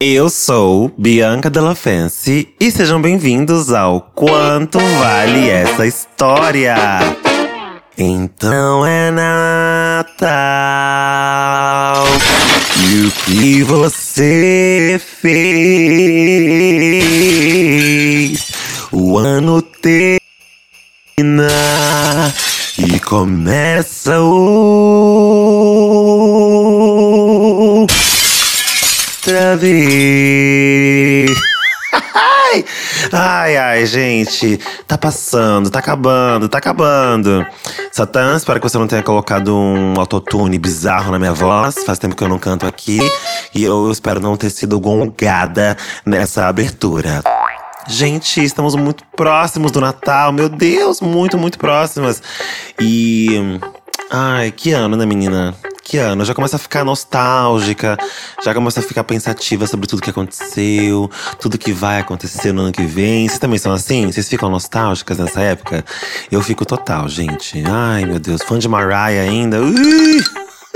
Eu 0.00 0.30
sou 0.30 0.94
Bianca 0.96 1.50
Della 1.50 1.74
Fence 1.74 2.54
e 2.60 2.70
sejam 2.70 3.02
bem-vindos 3.02 3.72
ao 3.72 4.00
Quanto 4.00 4.78
Vale 4.78 5.50
Essa 5.50 5.84
História? 5.88 6.76
Então 7.98 8.86
é 8.86 9.10
Natal 9.10 10.36
e 12.76 13.06
o 13.06 13.10
que 13.10 13.64
você 13.64 15.00
fez? 15.20 15.32
O 18.92 19.18
ano 19.18 19.60
termina 19.60 20.20
e 22.78 23.00
começa 23.00 24.20
o 24.20 25.07
vez. 29.56 31.30
Ai, 33.12 33.56
ai, 33.56 33.86
gente. 33.86 34.58
Tá 34.86 34.96
passando, 34.96 35.70
tá 35.70 35.78
acabando, 35.78 36.48
tá 36.48 36.58
acabando. 36.58 37.46
Satã, 37.92 38.36
espero 38.36 38.60
que 38.60 38.68
você 38.68 38.78
não 38.78 38.86
tenha 38.86 39.02
colocado 39.02 39.54
um 39.54 39.98
autotune 39.98 40.58
bizarro 40.58 41.12
na 41.12 41.18
minha 41.18 41.32
voz. 41.32 41.76
Faz 41.84 41.98
tempo 41.98 42.16
que 42.16 42.24
eu 42.24 42.28
não 42.28 42.38
canto 42.38 42.66
aqui. 42.66 42.98
E 43.54 43.64
eu 43.64 43.90
espero 43.90 44.20
não 44.20 44.36
ter 44.36 44.50
sido 44.50 44.78
gongada 44.80 45.76
nessa 46.04 46.46
abertura. 46.46 47.22
Gente, 47.86 48.42
estamos 48.42 48.74
muito 48.74 49.04
próximos 49.16 49.70
do 49.72 49.80
Natal. 49.80 50.32
Meu 50.32 50.48
Deus, 50.48 51.00
muito, 51.00 51.38
muito 51.38 51.58
próximas. 51.58 52.22
E. 52.80 53.58
Ai, 54.10 54.50
que 54.50 54.72
ano, 54.72 54.96
né, 54.96 55.06
menina? 55.06 55.54
Que 55.88 55.96
ano? 55.96 56.22
Já 56.22 56.34
começa 56.34 56.56
a 56.56 56.58
ficar 56.58 56.84
nostálgica, 56.84 57.96
já 58.44 58.52
começa 58.52 58.80
a 58.80 58.82
ficar 58.82 59.04
pensativa 59.04 59.66
sobre 59.66 59.86
tudo 59.86 60.02
que 60.02 60.10
aconteceu, 60.10 61.10
tudo 61.40 61.56
que 61.56 61.72
vai 61.72 61.98
acontecer 61.98 62.52
no 62.52 62.60
ano 62.60 62.72
que 62.72 62.84
vem. 62.84 63.26
Vocês 63.26 63.38
também 63.38 63.58
são 63.58 63.72
assim? 63.72 64.04
Vocês 64.04 64.28
ficam 64.28 64.50
nostálgicas 64.50 65.16
nessa 65.16 65.40
época? 65.40 65.82
Eu 66.30 66.42
fico 66.42 66.66
total, 66.66 67.08
gente. 67.08 67.64
Ai, 67.66 68.04
meu 68.04 68.18
Deus, 68.18 68.42
fã 68.42 68.58
de 68.58 68.68
Mariah 68.68 69.22
ainda. 69.22 69.62
Ui! 69.62 70.22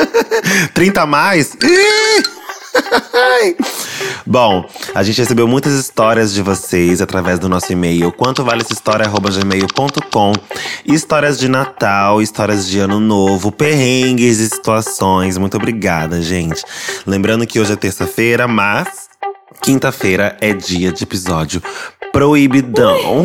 30 0.72 1.02
a 1.02 1.06
mais? 1.06 1.58
Ui! 1.62 2.41
Bom, 4.26 4.64
a 4.94 5.02
gente 5.02 5.18
recebeu 5.18 5.48
muitas 5.48 5.72
histórias 5.72 6.32
de 6.32 6.42
vocês 6.42 7.00
através 7.00 7.38
do 7.38 7.48
nosso 7.48 7.72
e-mail 7.72 8.12
quanto 8.12 8.44
vale 8.44 8.62
essa 8.62 8.72
história@gmail.com. 8.72 10.32
Histórias 10.84 11.38
de 11.38 11.48
Natal, 11.48 12.22
histórias 12.22 12.66
de 12.66 12.78
Ano 12.78 13.00
Novo, 13.00 13.50
perrengues 13.50 14.38
e 14.38 14.48
situações. 14.48 15.36
Muito 15.38 15.56
obrigada, 15.56 16.22
gente. 16.22 16.62
Lembrando 17.06 17.46
que 17.46 17.58
hoje 17.60 17.72
é 17.72 17.76
terça-feira, 17.76 18.46
mas 18.46 19.08
quinta-feira 19.60 20.36
é 20.40 20.52
dia 20.52 20.92
de 20.92 21.02
episódio 21.04 21.62
proibidão. 22.12 23.24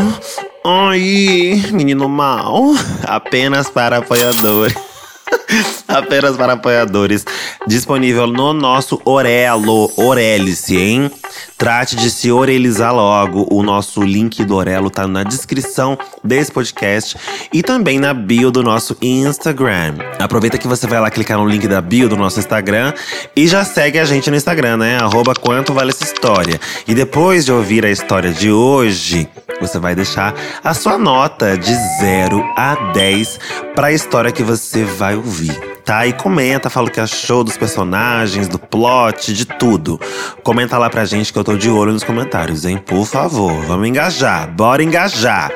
Ai, 0.63 1.61
menino 1.73 2.07
mal. 2.09 2.73
Apenas 3.03 3.69
para 3.69 3.97
apoiadores. 3.97 4.86
Apenas 5.87 6.35
para 6.35 6.53
apoiadores. 6.53 7.25
Disponível 7.65 8.27
no 8.27 8.53
nosso 8.53 9.01
Orelo. 9.05 9.91
Orelice, 9.97 10.77
hein? 10.77 11.11
Trate 11.57 11.95
de 11.95 12.11
se 12.11 12.31
orelizar 12.31 12.93
logo. 12.93 13.47
O 13.49 13.63
nosso 13.63 14.03
link 14.03 14.43
do 14.43 14.55
Orelo 14.55 14.89
tá 14.89 15.07
na 15.07 15.23
descrição 15.23 15.97
desse 16.23 16.51
podcast 16.51 17.17
e 17.53 17.63
também 17.63 17.99
na 17.99 18.13
bio 18.13 18.51
do 18.51 18.61
nosso 18.61 18.95
Instagram. 19.01 19.95
Aproveita 20.19 20.57
que 20.57 20.67
você 20.67 20.85
vai 20.85 20.99
lá 20.99 21.09
clicar 21.09 21.37
no 21.37 21.47
link 21.47 21.67
da 21.67 21.81
bio 21.81 22.09
do 22.09 22.17
nosso 22.17 22.39
Instagram 22.39 22.93
e 23.35 23.47
já 23.47 23.63
segue 23.63 23.97
a 23.97 24.05
gente 24.05 24.29
no 24.29 24.35
Instagram, 24.35 24.77
né? 24.77 24.97
Arroba 24.97 25.33
quanto 25.33 25.73
vale 25.73 25.91
essa 25.91 26.03
história. 26.03 26.59
E 26.87 26.93
depois 26.93 27.45
de 27.45 27.51
ouvir 27.51 27.85
a 27.85 27.89
história 27.89 28.31
de 28.31 28.51
hoje, 28.51 29.27
você 29.59 29.79
vai 29.79 29.95
deixar 29.95 30.33
a 30.63 30.73
sua 30.73 30.97
nota 30.97 31.57
de 31.57 31.73
0 31.99 32.43
a 32.55 32.75
10 32.93 33.39
para 33.75 33.87
a 33.87 33.91
história 33.91 34.31
que 34.31 34.43
você 34.43 34.83
vai 34.83 35.15
ouvir 35.15 35.77
tá? 35.87 36.05
E 36.05 36.11
comenta, 36.11 36.69
fala 36.69 36.89
o 36.89 36.91
que 36.91 36.99
achou 36.99 37.45
dos 37.45 37.55
personagens, 37.55 38.49
do 38.49 38.59
plot, 38.59 39.33
de 39.33 39.45
tudo. 39.45 39.97
Comenta 40.43 40.77
lá 40.77 40.89
pra 40.89 41.05
gente 41.05 41.31
que 41.31 41.39
eu 41.39 41.45
tô 41.45 41.55
de 41.55 41.69
olho 41.69 41.93
nos 41.93 42.03
comentários, 42.03 42.65
hein? 42.65 42.77
Por 42.77 43.05
favor, 43.05 43.53
vamos 43.65 43.87
engajar, 43.87 44.51
bora 44.51 44.83
engajar. 44.83 45.49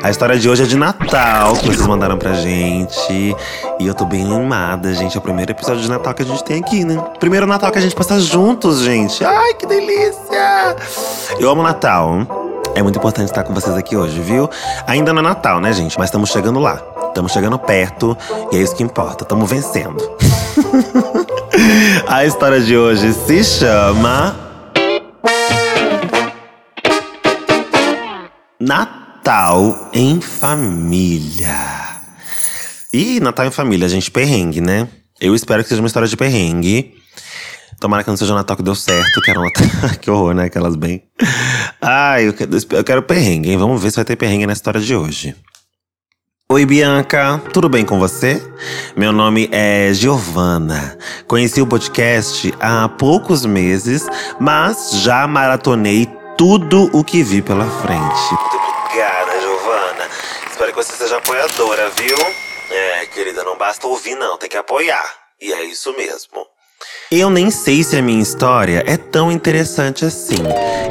A 0.00 0.10
história 0.10 0.38
de 0.38 0.48
hoje 0.48 0.62
é 0.62 0.66
de 0.66 0.76
Natal, 0.76 1.54
que 1.56 1.66
vocês 1.66 1.86
mandaram 1.88 2.16
pra 2.16 2.34
gente. 2.34 3.34
E 3.80 3.86
eu 3.86 3.94
tô 3.94 4.04
bem 4.04 4.24
animada, 4.24 4.94
gente. 4.94 5.16
É 5.16 5.18
o 5.18 5.22
primeiro 5.22 5.50
episódio 5.50 5.82
de 5.82 5.88
Natal 5.88 6.14
que 6.14 6.22
a 6.22 6.26
gente 6.26 6.44
tem 6.44 6.60
aqui, 6.60 6.84
né? 6.84 7.02
Primeiro 7.18 7.44
Natal 7.44 7.72
que 7.72 7.78
a 7.78 7.82
gente 7.82 7.96
passa 7.96 8.20
juntos, 8.20 8.78
gente. 8.80 9.24
Ai, 9.24 9.54
que 9.54 9.66
delícia! 9.66 10.76
Eu 11.40 11.50
amo 11.50 11.64
Natal. 11.64 12.53
É 12.74 12.82
muito 12.82 12.98
importante 12.98 13.28
estar 13.28 13.44
com 13.44 13.54
vocês 13.54 13.76
aqui 13.76 13.96
hoje, 13.96 14.20
viu? 14.20 14.50
Ainda 14.86 15.12
não 15.12 15.20
é 15.20 15.22
Natal, 15.22 15.60
né, 15.60 15.72
gente? 15.72 15.96
Mas 15.96 16.06
estamos 16.08 16.30
chegando 16.30 16.58
lá. 16.58 16.82
Estamos 17.08 17.30
chegando 17.30 17.56
perto 17.56 18.18
e 18.50 18.56
é 18.56 18.60
isso 18.60 18.74
que 18.74 18.82
importa. 18.82 19.22
Estamos 19.22 19.48
vencendo. 19.48 19.98
A 22.08 22.24
história 22.24 22.60
de 22.60 22.76
hoje 22.76 23.12
se 23.12 23.44
chama. 23.44 24.34
Natal 28.58 29.90
em 29.92 30.20
Família. 30.20 31.54
E 32.92 33.20
Natal 33.20 33.46
em 33.46 33.52
Família, 33.52 33.88
gente, 33.88 34.10
perrengue, 34.10 34.60
né? 34.60 34.88
Eu 35.20 35.34
espero 35.34 35.62
que 35.62 35.68
seja 35.68 35.80
uma 35.80 35.86
história 35.86 36.08
de 36.08 36.16
perrengue. 36.16 37.03
Tomara 37.84 38.02
que 38.02 38.08
não 38.08 38.16
seja 38.16 38.32
o 38.32 38.34
Natal 38.34 38.56
que 38.56 38.62
deu 38.62 38.74
certo, 38.74 39.20
que 39.20 39.30
era 39.30 39.38
um 39.38 39.42
Natal. 39.42 39.62
que 40.00 40.10
horror, 40.10 40.32
né? 40.32 40.44
Aquelas 40.44 40.74
bem. 40.74 41.02
Ai, 41.82 42.26
eu 42.28 42.32
quero, 42.32 42.50
eu 42.70 42.82
quero 42.82 43.02
perrengue, 43.02 43.50
hein? 43.50 43.58
Vamos 43.58 43.82
ver 43.82 43.90
se 43.90 43.96
vai 43.96 44.06
ter 44.06 44.16
perrengue 44.16 44.46
na 44.46 44.54
história 44.54 44.80
de 44.80 44.96
hoje. 44.96 45.36
Oi, 46.50 46.64
Bianca, 46.64 47.42
tudo 47.52 47.68
bem 47.68 47.84
com 47.84 47.98
você? 47.98 48.42
Meu 48.96 49.12
nome 49.12 49.50
é 49.52 49.92
Giovana. 49.92 50.96
Conheci 51.26 51.60
o 51.60 51.66
podcast 51.66 52.54
há 52.58 52.88
poucos 52.88 53.44
meses, 53.44 54.08
mas 54.40 55.02
já 55.02 55.26
maratonei 55.26 56.08
tudo 56.38 56.88
o 56.90 57.04
que 57.04 57.22
vi 57.22 57.42
pela 57.42 57.66
frente. 57.82 58.30
Muito 58.30 58.56
obrigada, 58.56 59.40
Giovana. 59.42 60.08
Espero 60.50 60.70
que 60.70 60.76
você 60.82 60.92
seja 60.94 61.18
apoiadora, 61.18 61.90
viu? 61.90 62.16
É, 62.70 63.04
querida, 63.04 63.44
não 63.44 63.58
basta 63.58 63.86
ouvir, 63.86 64.14
não, 64.14 64.38
tem 64.38 64.48
que 64.48 64.56
apoiar. 64.56 65.04
E 65.38 65.52
é 65.52 65.64
isso 65.64 65.94
mesmo. 65.98 66.53
Eu 67.10 67.30
nem 67.30 67.50
sei 67.50 67.82
se 67.84 67.96
a 67.96 68.02
minha 68.02 68.22
história 68.22 68.82
é 68.86 68.96
tão 68.96 69.30
interessante 69.30 70.04
assim. 70.04 70.42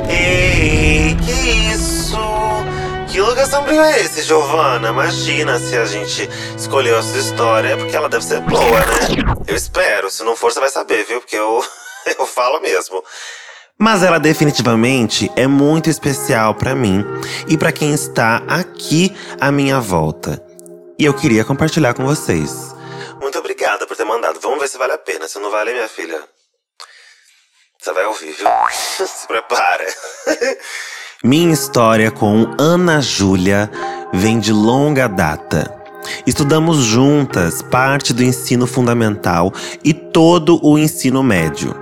Ei, 0.10 1.16
que 1.16 1.74
isso? 1.74 2.18
Que 3.08 3.22
lugar 3.22 3.46
sombrio 3.46 3.82
é 3.82 4.02
esse, 4.02 4.24
Giovana? 4.24 4.90
Imagina 4.90 5.60
se 5.60 5.76
a 5.78 5.86
gente 5.86 6.30
escolheu 6.58 6.98
essa 6.98 7.18
história, 7.18 7.70
é 7.70 7.76
porque 7.76 7.96
ela 7.96 8.10
deve 8.10 8.24
ser 8.24 8.42
boa, 8.42 8.80
né? 8.80 9.24
Eu 9.48 9.56
espero. 9.56 10.10
Se 10.10 10.24
não 10.24 10.36
for, 10.36 10.52
você 10.52 10.60
vai 10.60 10.70
saber, 10.70 11.06
viu? 11.06 11.20
Porque 11.20 11.36
eu, 11.36 11.64
eu 12.18 12.26
falo 12.26 12.62
mesmo. 12.62 13.04
Mas 13.78 14.02
ela 14.02 14.20
definitivamente 14.20 15.32
é 15.36 15.46
muito 15.46 15.90
especial 15.90 16.56
para 16.56 16.76
mim 16.76 17.04
e 17.48 17.58
para 17.58 17.72
quem 17.72 17.94
está 17.94 18.38
aqui 18.48 19.14
à 19.42 19.52
minha 19.52 19.80
volta. 19.80 20.42
E 20.98 21.06
eu 21.06 21.14
queria 21.14 21.44
compartilhar 21.44 21.94
com 21.94 22.06
vocês. 22.06 22.74
Ver 24.64 24.70
se 24.70 24.78
vale 24.78 24.94
a 24.94 24.98
pena. 24.98 25.28
Se 25.28 25.40
não 25.40 25.52
vale, 25.52 25.74
minha 25.74 25.88
filha. 25.88 26.22
Você 27.80 27.92
vai 27.92 28.06
ouvir, 28.06 28.32
viu? 28.32 28.48
se 29.06 29.28
prepara. 29.28 29.86
Minha 31.24 31.54
história 31.54 32.12
com 32.12 32.54
Ana 32.60 33.02
Júlia 33.02 33.70
vem 34.14 34.40
de 34.40 34.52
longa 34.52 35.08
data. 35.08 35.74
Estudamos 36.28 36.78
juntas 36.78 37.62
parte 37.62 38.14
do 38.14 38.22
ensino 38.22 38.68
fundamental 38.68 39.52
e 39.84 39.94
todo 39.94 40.60
o 40.62 40.78
ensino 40.78 41.24
médio. 41.24 41.74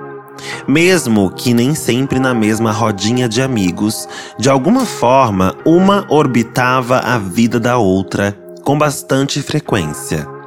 Mesmo 0.67 1.31
que 1.31 1.55
nem 1.55 1.73
sempre 1.73 2.19
na 2.19 2.33
mesma 2.33 2.71
rodinha 2.71 3.27
de 3.27 3.41
amigos, 3.41 4.07
de 4.37 4.49
alguma 4.49 4.85
forma 4.85 5.55
uma 5.65 6.05
orbitava 6.09 6.99
a 6.99 7.17
vida 7.17 7.59
da 7.59 7.77
outra 7.77 8.37
com 8.63 8.77
bastante 8.77 9.41
frequência. 9.41 10.40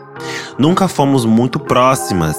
Nunca 0.58 0.88
fomos 0.88 1.24
muito 1.24 1.58
próximas, 1.58 2.36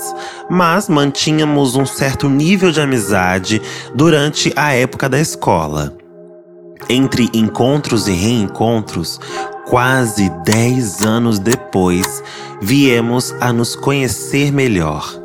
mas 0.50 0.88
mantínhamos 0.88 1.76
um 1.76 1.86
certo 1.86 2.30
nível 2.30 2.72
de 2.72 2.82
amizade 2.82 3.62
durante 3.94 4.54
a 4.56 4.74
época 4.74 5.10
da 5.10 5.20
escola. 5.20 5.96
Entre 6.88 7.30
encontros 7.34 8.08
e 8.08 8.12
reencontros, 8.12 9.20
quase 9.66 10.30
10 10.46 11.02
anos 11.02 11.40
depois, 11.40 12.24
viemos 12.62 13.34
a 13.42 13.52
nos 13.52 13.76
conhecer 13.76 14.52
melhor. 14.52 15.20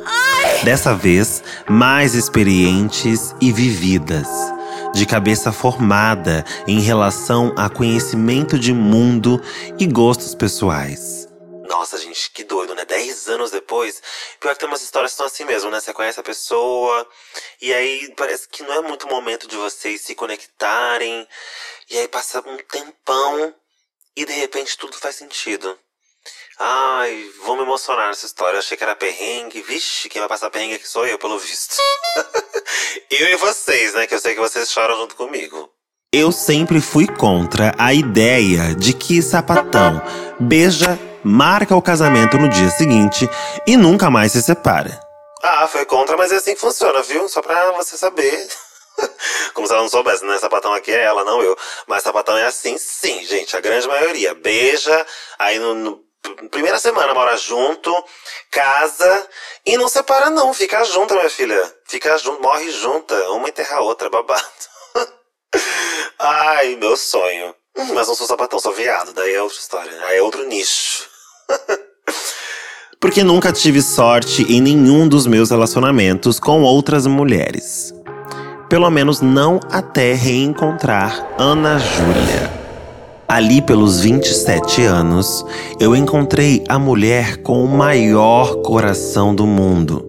Dessa 0.63 0.93
vez, 0.93 1.43
mais 1.69 2.13
experientes 2.13 3.35
e 3.41 3.51
vividas, 3.51 4.27
de 4.93 5.05
cabeça 5.05 5.51
formada 5.51 6.43
em 6.67 6.79
relação 6.79 7.53
a 7.55 7.69
conhecimento 7.69 8.59
de 8.59 8.73
mundo 8.73 9.41
e 9.79 9.87
gostos 9.87 10.35
pessoais. 10.35 11.20
Nossa, 11.71 11.97
gente, 11.97 12.29
que 12.31 12.43
doido, 12.43 12.75
né? 12.75 12.83
Dez 12.83 13.29
anos 13.29 13.49
depois. 13.49 14.03
Pior 14.41 14.53
que 14.53 14.59
tem 14.59 14.67
umas 14.67 14.81
histórias 14.81 15.13
que 15.13 15.17
são 15.17 15.25
assim 15.25 15.45
mesmo, 15.45 15.71
né? 15.71 15.79
Você 15.79 15.93
conhece 15.93 16.19
a 16.19 16.23
pessoa, 16.23 17.07
e 17.61 17.73
aí 17.73 18.13
parece 18.17 18.45
que 18.49 18.61
não 18.63 18.73
é 18.73 18.81
muito 18.81 19.07
momento 19.07 19.47
de 19.47 19.55
vocês 19.55 20.01
se 20.01 20.13
conectarem. 20.13 21.25
E 21.89 21.97
aí 21.97 22.09
passa 22.09 22.43
um 22.45 22.57
tempão 22.57 23.55
e 24.17 24.25
de 24.25 24.33
repente 24.33 24.77
tudo 24.77 24.97
faz 24.97 25.15
sentido. 25.15 25.79
Ai, 26.59 27.31
vou 27.43 27.55
me 27.55 27.63
emocionar 27.63 28.09
nessa 28.09 28.25
história. 28.25 28.59
Achei 28.59 28.75
que 28.75 28.83
era 28.83 28.93
perrengue. 28.93 29.61
Vixe, 29.61 30.09
quem 30.09 30.19
vai 30.19 30.27
passar 30.27 30.49
perrengue 30.49 30.75
aqui 30.75 30.87
sou 30.87 31.07
eu, 31.07 31.17
pelo 31.17 31.39
visto. 31.39 31.77
eu 33.09 33.29
e 33.29 33.35
vocês, 33.37 33.93
né? 33.93 34.05
Que 34.05 34.15
eu 34.15 34.19
sei 34.19 34.33
que 34.33 34.41
vocês 34.41 34.69
choram 34.69 34.97
junto 34.97 35.15
comigo. 35.15 35.71
Eu 36.13 36.33
sempre 36.33 36.81
fui 36.81 37.07
contra 37.07 37.73
a 37.77 37.93
ideia 37.93 38.75
de 38.75 38.91
que 38.93 39.21
sapatão 39.21 40.01
beija, 40.37 40.99
marca 41.23 41.75
o 41.75 41.81
casamento 41.81 42.37
no 42.37 42.49
dia 42.49 42.69
seguinte 42.69 43.29
e 43.67 43.77
nunca 43.77 44.09
mais 44.09 44.31
se 44.31 44.41
separa. 44.41 44.99
Ah, 45.43 45.67
foi 45.67 45.85
contra, 45.85 46.15
mas 46.15 46.31
é 46.31 46.35
assim 46.35 46.53
que 46.53 46.59
funciona, 46.59 47.01
viu? 47.01 47.27
Só 47.27 47.41
pra 47.41 47.71
você 47.71 47.97
saber. 47.97 48.47
Como 49.53 49.65
se 49.65 49.73
ela 49.73 49.81
não 49.81 49.89
soubesse, 49.89 50.23
né? 50.25 50.37
Sapatão 50.37 50.73
aqui 50.73 50.91
é 50.91 51.03
ela, 51.03 51.23
não 51.23 51.41
eu. 51.41 51.57
Mas 51.87 52.03
sapatão 52.03 52.37
é 52.37 52.45
assim, 52.45 52.77
sim, 52.77 53.23
gente. 53.25 53.55
A 53.57 53.61
grande 53.61 53.87
maioria. 53.87 54.35
Beija, 54.35 55.05
aí 55.39 55.57
no, 55.57 55.73
no 55.73 56.11
primeira 56.51 56.77
semana 56.77 57.13
mora 57.13 57.35
junto, 57.37 57.91
casa 58.51 59.29
e 59.65 59.75
não 59.77 59.87
separa, 59.87 60.29
não. 60.29 60.53
Fica 60.53 60.83
junta, 60.83 61.15
minha 61.15 61.29
filha. 61.29 61.75
Fica 61.87 62.17
junto, 62.17 62.41
morre 62.41 62.69
junta. 62.69 63.15
Uma 63.31 63.49
enterra 63.49 63.77
a 63.77 63.81
outra, 63.81 64.09
babado. 64.09 64.43
Ai, 66.19 66.75
meu 66.75 66.95
sonho. 66.95 67.55
Hum, 67.77 67.93
mas 67.93 68.07
não 68.07 68.15
sou 68.15 68.27
sapatão, 68.27 68.59
sou 68.59 68.73
viado. 68.73 69.13
Daí 69.13 69.33
é 69.33 69.41
outra 69.41 69.57
história. 69.57 69.91
Aí 70.07 70.17
é 70.17 70.21
outro 70.21 70.47
nicho. 70.47 71.07
Porque 72.99 73.23
nunca 73.23 73.51
tive 73.51 73.81
sorte 73.81 74.43
em 74.43 74.61
nenhum 74.61 75.07
dos 75.07 75.25
meus 75.25 75.49
relacionamentos 75.49 76.39
com 76.39 76.61
outras 76.61 77.07
mulheres. 77.07 77.93
Pelo 78.69 78.89
menos 78.89 79.21
não 79.21 79.59
até 79.71 80.13
reencontrar 80.13 81.27
Ana 81.37 81.79
Júlia. 81.79 82.61
Ali 83.27 83.61
pelos 83.61 84.01
27 84.01 84.83
anos, 84.83 85.43
eu 85.79 85.95
encontrei 85.95 86.63
a 86.67 86.77
mulher 86.77 87.37
com 87.37 87.63
o 87.63 87.67
maior 87.67 88.61
coração 88.61 89.33
do 89.33 89.47
mundo. 89.47 90.05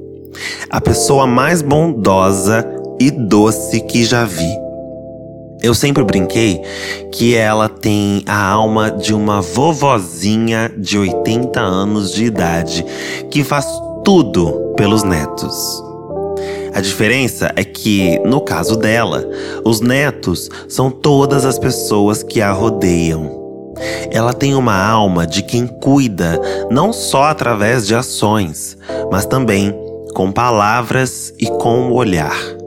A 0.68 0.80
pessoa 0.80 1.26
mais 1.26 1.62
bondosa 1.62 2.66
e 3.00 3.10
doce 3.10 3.80
que 3.82 4.04
já 4.04 4.24
vi. 4.24 4.61
Eu 5.62 5.74
sempre 5.74 6.02
brinquei 6.02 6.60
que 7.12 7.36
ela 7.36 7.68
tem 7.68 8.24
a 8.26 8.48
alma 8.48 8.90
de 8.90 9.14
uma 9.14 9.40
vovozinha 9.40 10.72
de 10.76 10.98
80 10.98 11.60
anos 11.60 12.12
de 12.12 12.24
idade 12.24 12.84
que 13.30 13.44
faz 13.44 13.66
tudo 14.04 14.74
pelos 14.76 15.04
netos. 15.04 15.82
A 16.74 16.80
diferença 16.80 17.52
é 17.54 17.62
que, 17.62 18.18
no 18.24 18.40
caso 18.40 18.76
dela, 18.76 19.24
os 19.64 19.80
netos 19.80 20.48
são 20.68 20.90
todas 20.90 21.44
as 21.44 21.58
pessoas 21.58 22.22
que 22.22 22.40
a 22.40 22.50
rodeiam. 22.50 23.40
Ela 24.10 24.32
tem 24.32 24.54
uma 24.54 24.76
alma 24.76 25.26
de 25.26 25.42
quem 25.42 25.66
cuida 25.66 26.40
não 26.70 26.92
só 26.92 27.24
através 27.24 27.86
de 27.86 27.94
ações, 27.94 28.76
mas 29.10 29.26
também 29.26 29.72
com 30.14 30.32
palavras 30.32 31.32
e 31.38 31.46
com 31.46 31.90
o 31.90 31.94
olhar. 31.94 32.61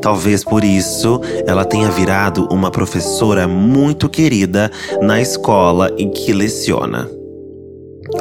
Talvez 0.00 0.44
por 0.44 0.64
isso 0.64 1.20
ela 1.46 1.64
tenha 1.64 1.90
virado 1.90 2.46
uma 2.50 2.70
professora 2.70 3.46
muito 3.48 4.08
querida 4.08 4.70
na 5.00 5.20
escola 5.20 5.90
em 5.98 6.10
que 6.10 6.32
leciona. 6.32 7.08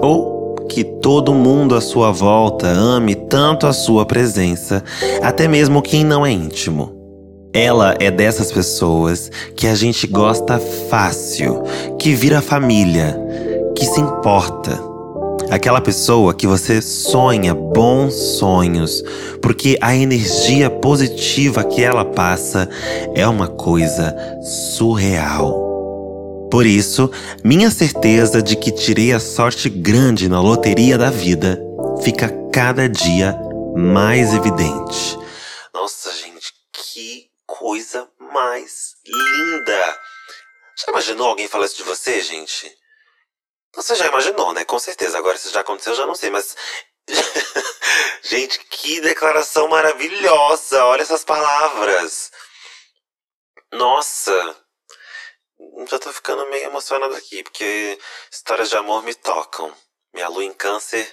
Ou 0.02 0.56
que 0.70 0.84
todo 0.84 1.34
mundo 1.34 1.76
à 1.76 1.82
sua 1.82 2.12
volta 2.12 2.68
ame 2.68 3.16
tanto 3.16 3.68
a 3.68 3.74
sua 3.74 4.06
presença, 4.06 4.84
até 5.22 5.48
mesmo 5.48 5.82
quem 5.82 6.04
não 6.04 6.26
é 6.26 6.32
íntimo. 6.32 6.92
Ela 7.54 7.96
é 8.00 8.10
dessas 8.10 8.52
pessoas 8.52 9.30
que 9.56 9.68
a 9.68 9.76
gente 9.76 10.08
gosta 10.08 10.60
fácil, 10.90 11.62
que 12.00 12.16
vira 12.16 12.42
família, 12.42 13.16
que 13.76 13.86
se 13.86 14.02
importa. 14.02 14.93
Aquela 15.54 15.80
pessoa 15.80 16.34
que 16.34 16.48
você 16.48 16.82
sonha 16.82 17.54
bons 17.54 18.16
sonhos, 18.40 19.04
porque 19.40 19.78
a 19.80 19.96
energia 19.96 20.68
positiva 20.68 21.64
que 21.64 21.84
ela 21.84 22.04
passa 22.04 22.68
é 23.14 23.28
uma 23.28 23.48
coisa 23.48 24.16
surreal. 24.42 26.48
Por 26.50 26.66
isso, 26.66 27.08
minha 27.44 27.70
certeza 27.70 28.42
de 28.42 28.56
que 28.56 28.72
tirei 28.72 29.14
a 29.14 29.20
sorte 29.20 29.70
grande 29.70 30.28
na 30.28 30.42
loteria 30.42 30.98
da 30.98 31.12
vida 31.12 31.62
fica 32.02 32.30
cada 32.52 32.90
dia 32.90 33.40
mais 33.76 34.34
evidente. 34.34 35.20
Nossa, 35.72 36.12
gente, 36.14 36.52
que 36.72 37.28
coisa 37.46 38.08
mais 38.34 38.96
linda! 39.06 40.00
Já 40.84 40.92
imaginou 40.92 41.28
alguém 41.28 41.48
falar 41.48 41.68
isso 41.68 41.78
de 41.78 41.84
você, 41.84 42.22
gente? 42.22 42.83
Você 43.76 43.96
já 43.96 44.08
imaginou, 44.08 44.54
né? 44.54 44.64
Com 44.66 44.78
certeza. 44.80 45.18
Agora, 45.18 45.38
se 45.38 45.50
já 45.50 45.62
aconteceu, 45.62 45.94
eu 45.94 45.98
já 45.98 46.06
não 46.06 46.16
sei, 46.16 46.30
mas. 46.30 46.56
Gente, 48.24 48.60
que 48.60 49.02
declaração 49.02 49.68
maravilhosa! 49.68 50.86
Olha 50.86 51.02
essas 51.02 51.24
palavras! 51.24 52.32
Nossa! 53.74 54.56
Já 55.90 56.00
tô 56.00 56.12
ficando 56.14 56.46
meio 56.50 56.66
emocionado 56.66 57.16
aqui, 57.16 57.44
porque 57.44 58.00
histórias 58.32 58.70
de 58.70 58.78
amor 58.78 59.04
me 59.04 59.14
tocam. 59.14 59.76
Minha 60.14 60.28
lua 60.28 60.44
em 60.44 60.54
câncer 60.54 61.12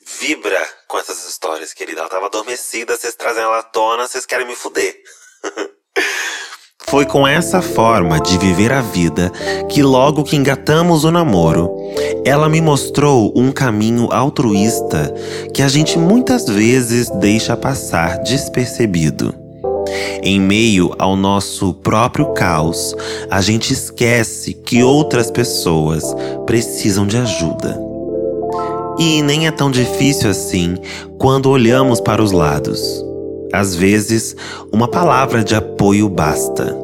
vibra 0.00 0.66
com 0.88 0.98
essas 0.98 1.24
histórias, 1.24 1.72
querida. 1.72 2.00
Ela 2.00 2.10
tava 2.10 2.26
adormecida, 2.26 2.96
vocês 2.96 3.14
trazem 3.14 3.42
ela 3.42 3.58
à 3.58 3.62
tona, 3.62 4.08
vocês 4.08 4.26
querem 4.26 4.46
me 4.46 4.56
fuder. 4.56 5.00
Foi 6.88 7.04
com 7.06 7.26
essa 7.26 7.62
forma 7.62 8.18
de 8.20 8.36
viver 8.38 8.72
a 8.72 8.80
vida 8.80 9.30
que, 9.68 9.82
logo 9.82 10.24
que 10.24 10.36
engatamos 10.36 11.04
o 11.04 11.10
namoro, 11.10 11.70
ela 12.24 12.48
me 12.48 12.60
mostrou 12.60 13.32
um 13.36 13.52
caminho 13.52 14.08
altruísta 14.10 15.14
que 15.54 15.62
a 15.62 15.68
gente 15.68 15.98
muitas 15.98 16.46
vezes 16.46 17.08
deixa 17.20 17.56
passar 17.56 18.18
despercebido. 18.22 19.34
Em 20.22 20.40
meio 20.40 20.94
ao 20.98 21.16
nosso 21.16 21.72
próprio 21.74 22.32
caos, 22.34 22.94
a 23.30 23.40
gente 23.40 23.72
esquece 23.72 24.52
que 24.52 24.82
outras 24.82 25.30
pessoas 25.30 26.04
precisam 26.44 27.06
de 27.06 27.16
ajuda. 27.16 27.80
E 28.98 29.22
nem 29.22 29.46
é 29.46 29.50
tão 29.50 29.70
difícil 29.70 30.28
assim 30.28 30.76
quando 31.18 31.48
olhamos 31.48 32.00
para 32.00 32.22
os 32.22 32.32
lados. 32.32 33.09
Às 33.52 33.74
vezes, 33.74 34.36
uma 34.72 34.88
palavra 34.88 35.42
de 35.42 35.54
apoio 35.54 36.08
basta. 36.08 36.76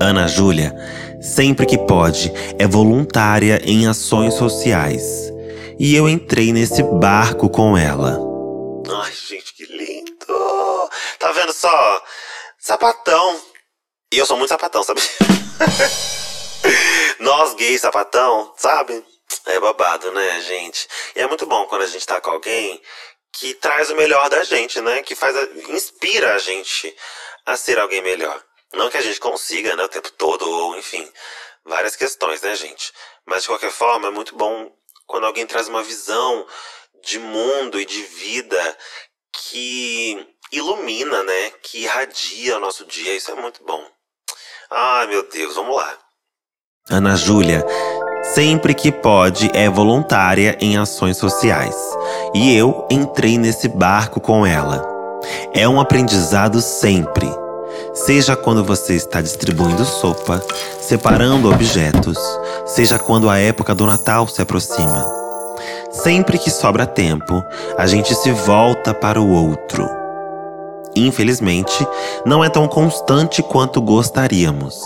Ana 0.00 0.28
Júlia, 0.28 0.74
sempre 1.20 1.66
que 1.66 1.78
pode, 1.78 2.32
é 2.58 2.66
voluntária 2.66 3.60
em 3.64 3.86
ações 3.86 4.34
sociais. 4.34 5.32
E 5.78 5.94
eu 5.94 6.08
entrei 6.08 6.52
nesse 6.52 6.82
barco 6.82 7.48
com 7.48 7.76
ela. 7.76 8.18
Ai, 8.90 9.12
gente, 9.12 9.54
que 9.54 9.64
lindo! 9.64 10.90
Tá 11.18 11.32
vendo 11.32 11.52
só? 11.52 12.02
Sapatão. 12.58 13.40
E 14.12 14.18
eu 14.18 14.26
sou 14.26 14.36
muito 14.36 14.50
sapatão, 14.50 14.82
sabe? 14.82 15.00
Nós 17.20 17.54
gays 17.54 17.80
sapatão, 17.80 18.52
sabe? 18.56 19.04
É 19.46 19.60
babado, 19.60 20.10
né, 20.12 20.40
gente? 20.40 20.86
E 21.16 21.20
é 21.20 21.26
muito 21.26 21.46
bom 21.46 21.66
quando 21.66 21.82
a 21.82 21.86
gente 21.86 22.06
tá 22.06 22.20
com 22.20 22.30
alguém 22.30 22.80
que 23.32 23.54
traz 23.54 23.90
o 23.90 23.96
melhor 23.96 24.28
da 24.28 24.42
gente, 24.44 24.80
né? 24.80 25.02
Que 25.02 25.14
faz 25.14 25.36
a, 25.36 25.44
inspira 25.72 26.34
a 26.34 26.38
gente 26.38 26.94
a 27.46 27.56
ser 27.56 27.78
alguém 27.78 28.02
melhor. 28.02 28.42
Não 28.74 28.90
que 28.90 28.96
a 28.96 29.02
gente 29.02 29.18
consiga, 29.20 29.74
né, 29.74 29.84
o 29.84 29.88
tempo 29.88 30.10
todo, 30.12 30.48
ou 30.48 30.76
enfim, 30.76 31.10
várias 31.64 31.96
questões, 31.96 32.42
né, 32.42 32.54
gente? 32.54 32.92
Mas 33.24 33.42
de 33.42 33.48
qualquer 33.48 33.70
forma, 33.70 34.08
é 34.08 34.10
muito 34.10 34.36
bom 34.36 34.70
quando 35.06 35.26
alguém 35.26 35.46
traz 35.46 35.68
uma 35.68 35.82
visão 35.82 36.46
de 37.02 37.18
mundo 37.18 37.80
e 37.80 37.84
de 37.84 38.02
vida 38.02 38.78
que 39.32 40.26
ilumina, 40.52 41.22
né? 41.22 41.50
Que 41.62 41.82
irradia 41.84 42.56
o 42.56 42.60
nosso 42.60 42.84
dia. 42.84 43.14
Isso 43.14 43.30
é 43.30 43.34
muito 43.34 43.64
bom. 43.64 43.86
Ai, 44.70 45.06
meu 45.06 45.22
Deus, 45.22 45.54
vamos 45.54 45.76
lá. 45.76 45.98
Ana 46.90 47.16
Júlia 47.16 47.64
sempre 48.38 48.72
que 48.72 48.92
pode, 48.92 49.50
é 49.52 49.68
voluntária 49.68 50.56
em 50.60 50.76
ações 50.76 51.16
sociais. 51.16 51.74
E 52.32 52.56
eu 52.56 52.86
entrei 52.88 53.36
nesse 53.36 53.66
barco 53.66 54.20
com 54.20 54.46
ela. 54.46 54.80
É 55.52 55.68
um 55.68 55.80
aprendizado 55.80 56.60
sempre. 56.62 57.28
Seja 57.92 58.36
quando 58.36 58.62
você 58.62 58.94
está 58.94 59.20
distribuindo 59.20 59.84
sopa, 59.84 60.40
separando 60.80 61.50
objetos, 61.50 62.16
seja 62.64 62.96
quando 62.96 63.28
a 63.28 63.40
época 63.40 63.74
do 63.74 63.84
Natal 63.84 64.28
se 64.28 64.40
aproxima. 64.40 65.04
Sempre 65.90 66.38
que 66.38 66.48
sobra 66.48 66.86
tempo, 66.86 67.42
a 67.76 67.88
gente 67.88 68.14
se 68.14 68.30
volta 68.30 68.94
para 68.94 69.20
o 69.20 69.32
outro. 69.32 69.84
Infelizmente, 70.94 71.84
não 72.24 72.44
é 72.44 72.48
tão 72.48 72.68
constante 72.68 73.42
quanto 73.42 73.82
gostaríamos, 73.82 74.80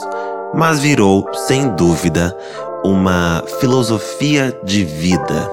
mas 0.54 0.80
virou, 0.80 1.26
sem 1.46 1.68
dúvida, 1.68 2.34
uma 2.84 3.46
filosofia 3.60 4.58
de 4.64 4.84
vida. 4.84 5.48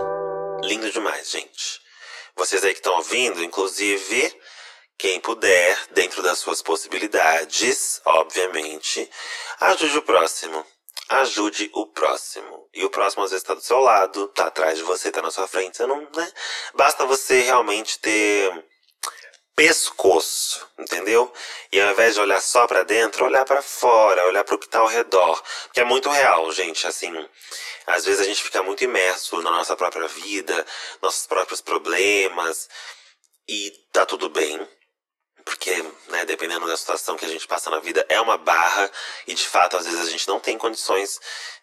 Lindo 0.64 0.92
demais, 0.92 1.30
gente. 1.30 1.80
Vocês 2.36 2.64
aí 2.64 2.72
que 2.72 2.80
estão 2.80 2.96
ouvindo, 2.96 3.44
inclusive, 3.44 4.34
quem 4.98 5.20
puder, 5.20 5.78
dentro 5.92 6.24
das 6.24 6.40
suas 6.40 6.62
possibilidades, 6.62 8.02
obviamente, 8.04 9.08
ajude 9.60 9.98
o 10.00 10.02
próximo. 10.02 10.66
Ajude 11.10 11.70
o 11.74 11.86
próximo. 11.88 12.68
E 12.74 12.84
o 12.84 12.90
próximo 12.90 13.24
às 13.24 13.32
vezes 13.32 13.46
tá 13.46 13.54
do 13.54 13.62
seu 13.62 13.80
lado, 13.80 14.28
tá 14.30 14.46
atrás 14.48 14.78
de 14.78 14.84
você, 14.84 15.12
tá 15.12 15.22
na 15.22 15.32
sua 15.32 15.48
frente. 15.48 15.78
Você 15.78 15.86
não, 15.86 16.02
né? 16.16 16.32
Basta 16.76 17.06
você 17.06 17.42
realmente 17.42 18.00
ter 18.00 18.66
pescoço, 19.60 20.66
entendeu? 20.78 21.34
E 21.70 21.82
ao 21.82 21.92
invés 21.92 22.14
de 22.14 22.22
olhar 22.22 22.42
só 22.42 22.66
para 22.66 22.84
dentro, 22.84 23.26
olhar 23.26 23.44
para 23.44 23.62
fora, 23.62 24.26
olhar 24.26 24.42
para 24.46 24.56
o 24.56 24.58
que 24.58 24.70
tá 24.70 24.80
ao 24.80 24.88
redor, 24.88 25.44
que 25.74 25.82
é 25.82 25.84
muito 25.84 26.10
real, 26.10 26.50
gente, 26.54 26.88
assim. 26.88 27.12
Às 27.86 28.06
vezes 28.06 28.22
a 28.22 28.24
gente 28.24 28.42
fica 28.42 28.64
muito 28.64 28.86
imerso 28.86 29.42
na 29.42 29.52
nossa 29.52 29.76
própria 29.76 30.08
vida, 30.08 30.66
nossos 31.02 31.28
próprios 31.28 31.60
problemas, 31.60 32.70
e 33.50 33.70
tá 33.92 34.06
tudo 34.06 34.30
bem. 34.30 34.66
Porque, 35.44 35.76
né, 36.08 36.24
dependendo 36.24 36.66
da 36.66 36.78
situação 36.78 37.18
que 37.18 37.26
a 37.26 37.30
gente 37.30 37.46
passa 37.46 37.70
na 37.70 37.82
vida, 37.82 38.06
é 38.08 38.22
uma 38.22 38.38
barra, 38.38 38.90
e 39.28 39.34
de 39.34 39.46
fato, 39.46 39.76
às 39.76 39.84
vezes 39.84 40.08
a 40.08 40.10
gente 40.10 40.28
não 40.30 40.40
tem 40.40 40.58
condições 40.58 41.20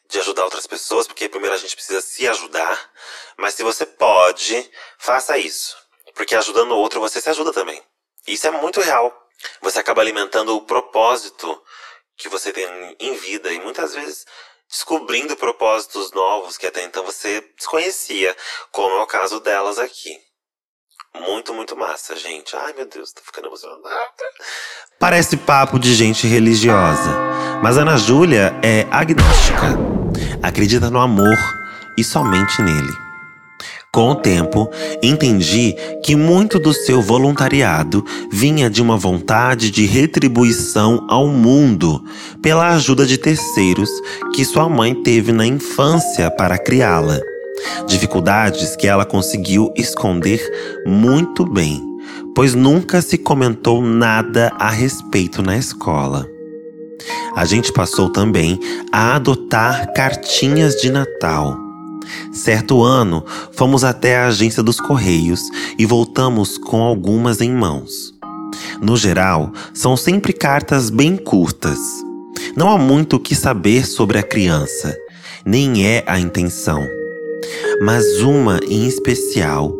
de 0.06 0.18
ajudar 0.18 0.44
outras 0.44 0.66
pessoas, 0.66 1.06
porque 1.06 1.30
primeiro 1.30 1.54
a 1.54 1.58
gente 1.58 1.74
precisa 1.74 2.02
se 2.02 2.28
ajudar. 2.28 2.92
Mas 3.38 3.54
se 3.54 3.62
você 3.62 3.86
pode, 3.86 4.70
faça 4.98 5.38
isso 5.38 5.85
porque 6.16 6.34
ajudando 6.34 6.72
o 6.72 6.78
outro, 6.78 6.98
você 6.98 7.20
se 7.20 7.28
ajuda 7.28 7.52
também. 7.52 7.80
Isso 8.26 8.46
é 8.46 8.50
muito 8.50 8.80
real. 8.80 9.14
Você 9.60 9.78
acaba 9.78 10.00
alimentando 10.00 10.56
o 10.56 10.62
propósito 10.62 11.62
que 12.16 12.28
você 12.28 12.50
tem 12.50 12.66
em 12.98 13.14
vida 13.14 13.52
e 13.52 13.60
muitas 13.60 13.94
vezes 13.94 14.24
descobrindo 14.68 15.36
propósitos 15.36 16.10
novos 16.12 16.56
que 16.56 16.66
até 16.66 16.82
então 16.82 17.04
você 17.04 17.40
desconhecia, 17.56 18.34
como 18.72 18.96
é 18.96 19.02
o 19.02 19.06
caso 19.06 19.38
delas 19.40 19.78
aqui. 19.78 20.18
Muito, 21.20 21.54
muito 21.54 21.76
massa, 21.76 22.16
gente. 22.16 22.56
Ai, 22.56 22.72
meu 22.72 22.86
Deus, 22.86 23.12
tô 23.12 23.22
ficando 23.22 23.48
emocionada. 23.48 23.92
Parece 24.98 25.36
papo 25.36 25.78
de 25.78 25.94
gente 25.94 26.26
religiosa, 26.26 27.10
mas 27.62 27.76
Ana 27.76 27.96
Júlia 27.96 28.58
é 28.62 28.86
agnóstica. 28.90 29.66
Acredita 30.42 30.90
no 30.90 30.98
amor 30.98 31.36
e 31.96 32.02
somente 32.02 32.60
nele. 32.62 33.05
Com 33.96 34.10
o 34.10 34.14
tempo, 34.14 34.68
entendi 35.02 35.74
que 36.04 36.14
muito 36.14 36.58
do 36.58 36.74
seu 36.74 37.00
voluntariado 37.00 38.04
vinha 38.30 38.68
de 38.68 38.82
uma 38.82 38.94
vontade 38.94 39.70
de 39.70 39.86
retribuição 39.86 41.06
ao 41.08 41.26
mundo 41.28 42.04
pela 42.42 42.74
ajuda 42.74 43.06
de 43.06 43.16
terceiros 43.16 43.88
que 44.34 44.44
sua 44.44 44.68
mãe 44.68 44.94
teve 44.94 45.32
na 45.32 45.46
infância 45.46 46.30
para 46.30 46.58
criá-la. 46.58 47.18
Dificuldades 47.86 48.76
que 48.76 48.86
ela 48.86 49.06
conseguiu 49.06 49.72
esconder 49.74 50.42
muito 50.84 51.46
bem, 51.46 51.82
pois 52.34 52.54
nunca 52.54 53.00
se 53.00 53.16
comentou 53.16 53.80
nada 53.80 54.52
a 54.58 54.68
respeito 54.68 55.40
na 55.40 55.56
escola. 55.56 56.28
A 57.34 57.46
gente 57.46 57.72
passou 57.72 58.12
também 58.12 58.60
a 58.92 59.16
adotar 59.16 59.90
cartinhas 59.94 60.74
de 60.82 60.90
Natal 60.90 61.65
Certo 62.32 62.82
ano, 62.82 63.24
fomos 63.52 63.84
até 63.84 64.16
a 64.16 64.26
agência 64.26 64.62
dos 64.62 64.80
Correios 64.80 65.40
e 65.78 65.86
voltamos 65.86 66.58
com 66.58 66.82
algumas 66.82 67.40
em 67.40 67.52
mãos. 67.52 68.14
No 68.80 68.96
geral, 68.96 69.52
são 69.72 69.96
sempre 69.96 70.32
cartas 70.32 70.90
bem 70.90 71.16
curtas. 71.16 71.78
Não 72.56 72.70
há 72.70 72.78
muito 72.78 73.16
o 73.16 73.20
que 73.20 73.34
saber 73.34 73.86
sobre 73.86 74.18
a 74.18 74.22
criança, 74.22 74.96
nem 75.44 75.86
é 75.86 76.04
a 76.06 76.18
intenção. 76.18 76.86
Mas 77.80 78.20
uma 78.20 78.58
em 78.68 78.86
especial, 78.86 79.74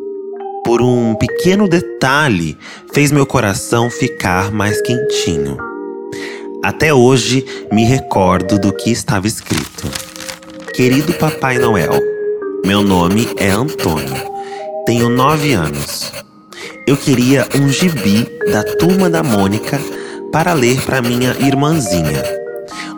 por 0.65 0.83
um 0.83 1.15
pequeno 1.15 1.69
detalhe, 1.69 2.57
fez 2.93 3.13
meu 3.13 3.27
coração 3.27 3.91
ficar 3.91 4.51
mais 4.51 4.81
quentinho. 4.81 5.57
Até 6.63 6.93
hoje 6.93 7.45
me 7.71 7.85
recordo 7.85 8.59
do 8.59 8.73
que 8.73 8.91
estava 8.91 9.27
escrito. 9.27 9.89
Querido 10.75 11.13
Papai 11.15 11.59
Noel, 11.59 12.16
meu 12.67 12.83
nome 12.83 13.33
é 13.37 13.49
Antônio. 13.49 14.13
Tenho 14.85 15.09
nove 15.09 15.53
anos. 15.53 16.13
Eu 16.85 16.97
queria 16.97 17.47
um 17.55 17.69
gibi 17.69 18.27
da 18.51 18.65
Turma 18.65 19.09
da 19.09 19.23
Mônica 19.23 19.79
para 20.33 20.53
ler 20.53 20.83
para 20.83 21.01
minha 21.01 21.31
irmãzinha. 21.39 22.25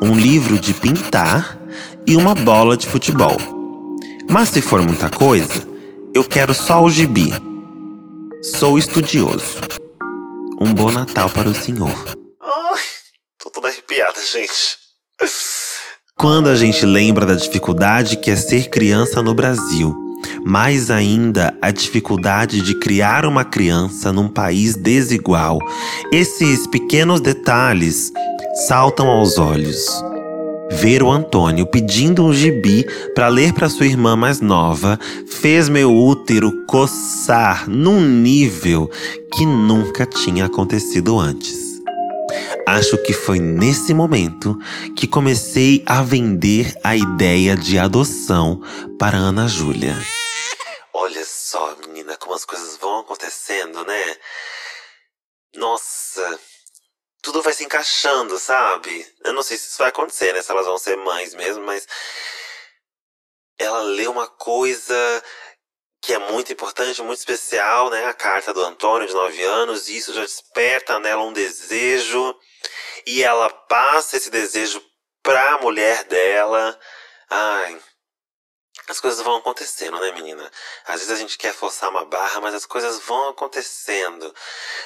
Um 0.00 0.14
livro 0.14 0.58
de 0.58 0.72
pintar 0.72 1.58
e 2.06 2.16
uma 2.16 2.34
bola 2.34 2.78
de 2.78 2.86
futebol. 2.86 3.36
Mas 4.26 4.48
se 4.48 4.62
for 4.62 4.80
muita 4.80 5.10
coisa, 5.10 5.68
eu 6.14 6.24
quero 6.24 6.54
só 6.54 6.82
o 6.82 6.88
gibi. 6.88 7.30
Sou 8.42 8.78
estudioso. 8.78 9.58
Um 10.58 10.72
bom 10.72 10.90
Natal 10.90 11.28
para 11.28 11.46
o 11.46 11.54
senhor. 11.54 11.92
Ai, 12.40 12.82
tô 13.38 13.50
toda 13.50 13.68
arrepiada, 13.68 14.18
gente. 14.32 14.78
Quando 16.18 16.48
a 16.48 16.56
gente 16.56 16.84
lembra 16.84 17.24
da 17.24 17.36
dificuldade 17.36 18.16
que 18.16 18.28
é 18.28 18.34
ser 18.34 18.68
criança 18.68 19.22
no 19.22 19.34
Brasil, 19.34 19.94
mais 20.44 20.90
ainda 20.90 21.56
a 21.62 21.70
dificuldade 21.70 22.60
de 22.60 22.74
criar 22.80 23.24
uma 23.24 23.44
criança 23.44 24.12
num 24.12 24.26
país 24.26 24.74
desigual, 24.74 25.60
esses 26.10 26.66
pequenos 26.66 27.20
detalhes 27.20 28.10
saltam 28.66 29.06
aos 29.06 29.38
olhos. 29.38 29.86
Ver 30.72 31.04
o 31.04 31.10
Antônio 31.12 31.64
pedindo 31.64 32.24
um 32.24 32.32
gibi 32.34 32.84
para 33.14 33.28
ler 33.28 33.52
para 33.52 33.68
sua 33.68 33.86
irmã 33.86 34.16
mais 34.16 34.40
nova 34.40 34.98
fez 35.24 35.68
meu 35.68 35.96
útero 35.96 36.50
coçar 36.66 37.70
num 37.70 38.00
nível 38.00 38.90
que 39.32 39.46
nunca 39.46 40.04
tinha 40.04 40.46
acontecido 40.46 41.16
antes. 41.16 41.67
Acho 42.70 43.02
que 43.02 43.14
foi 43.14 43.38
nesse 43.38 43.94
momento 43.94 44.54
que 44.94 45.08
comecei 45.08 45.82
a 45.86 46.02
vender 46.02 46.78
a 46.84 46.94
ideia 46.94 47.56
de 47.56 47.78
adoção 47.78 48.60
para 48.98 49.16
Ana 49.16 49.48
Júlia. 49.48 49.94
Olha 50.92 51.24
só, 51.24 51.74
menina, 51.76 52.14
como 52.18 52.34
as 52.34 52.44
coisas 52.44 52.76
vão 52.76 52.98
acontecendo, 52.98 53.86
né? 53.86 54.16
Nossa, 55.56 56.38
tudo 57.22 57.40
vai 57.40 57.54
se 57.54 57.64
encaixando, 57.64 58.38
sabe? 58.38 59.06
Eu 59.24 59.32
não 59.32 59.42
sei 59.42 59.56
se 59.56 59.68
isso 59.68 59.78
vai 59.78 59.88
acontecer, 59.88 60.34
né? 60.34 60.42
Se 60.42 60.50
elas 60.52 60.66
vão 60.66 60.76
ser 60.76 60.94
mães 60.98 61.34
mesmo, 61.34 61.64
mas. 61.64 61.86
Ela 63.58 63.80
lê 63.80 64.06
uma 64.06 64.26
coisa 64.26 65.24
que 66.02 66.12
é 66.12 66.18
muito 66.18 66.52
importante, 66.52 67.00
muito 67.00 67.18
especial, 67.18 67.88
né? 67.88 68.04
A 68.04 68.12
carta 68.12 68.52
do 68.52 68.62
Antônio, 68.62 69.08
de 69.08 69.14
9 69.14 69.42
anos, 69.42 69.88
e 69.88 69.96
isso 69.96 70.12
já 70.12 70.20
desperta 70.20 71.00
nela 71.00 71.22
um 71.22 71.32
desejo 71.32 72.36
e 73.08 73.22
ela 73.22 73.48
passa 73.48 74.18
esse 74.18 74.28
desejo 74.30 74.82
pra 75.22 75.58
mulher 75.62 76.04
dela. 76.04 76.78
Ai, 77.30 77.80
as 78.86 79.00
coisas 79.00 79.22
vão 79.22 79.36
acontecendo, 79.36 79.98
né, 79.98 80.12
menina? 80.12 80.50
Às 80.86 81.00
vezes 81.00 81.10
a 81.10 81.16
gente 81.16 81.38
quer 81.38 81.54
forçar 81.54 81.88
uma 81.88 82.04
barra, 82.04 82.42
mas 82.42 82.54
as 82.54 82.66
coisas 82.66 83.00
vão 83.00 83.30
acontecendo. 83.30 84.34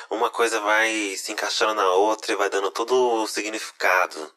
Uma 0.08 0.30
coisa 0.30 0.60
vai 0.60 1.16
se 1.16 1.32
encaixando 1.32 1.74
na 1.74 1.92
outra 1.94 2.32
e 2.32 2.36
vai 2.36 2.48
dando 2.48 2.70
todo 2.70 2.94
o 2.94 3.26
significado 3.26 4.32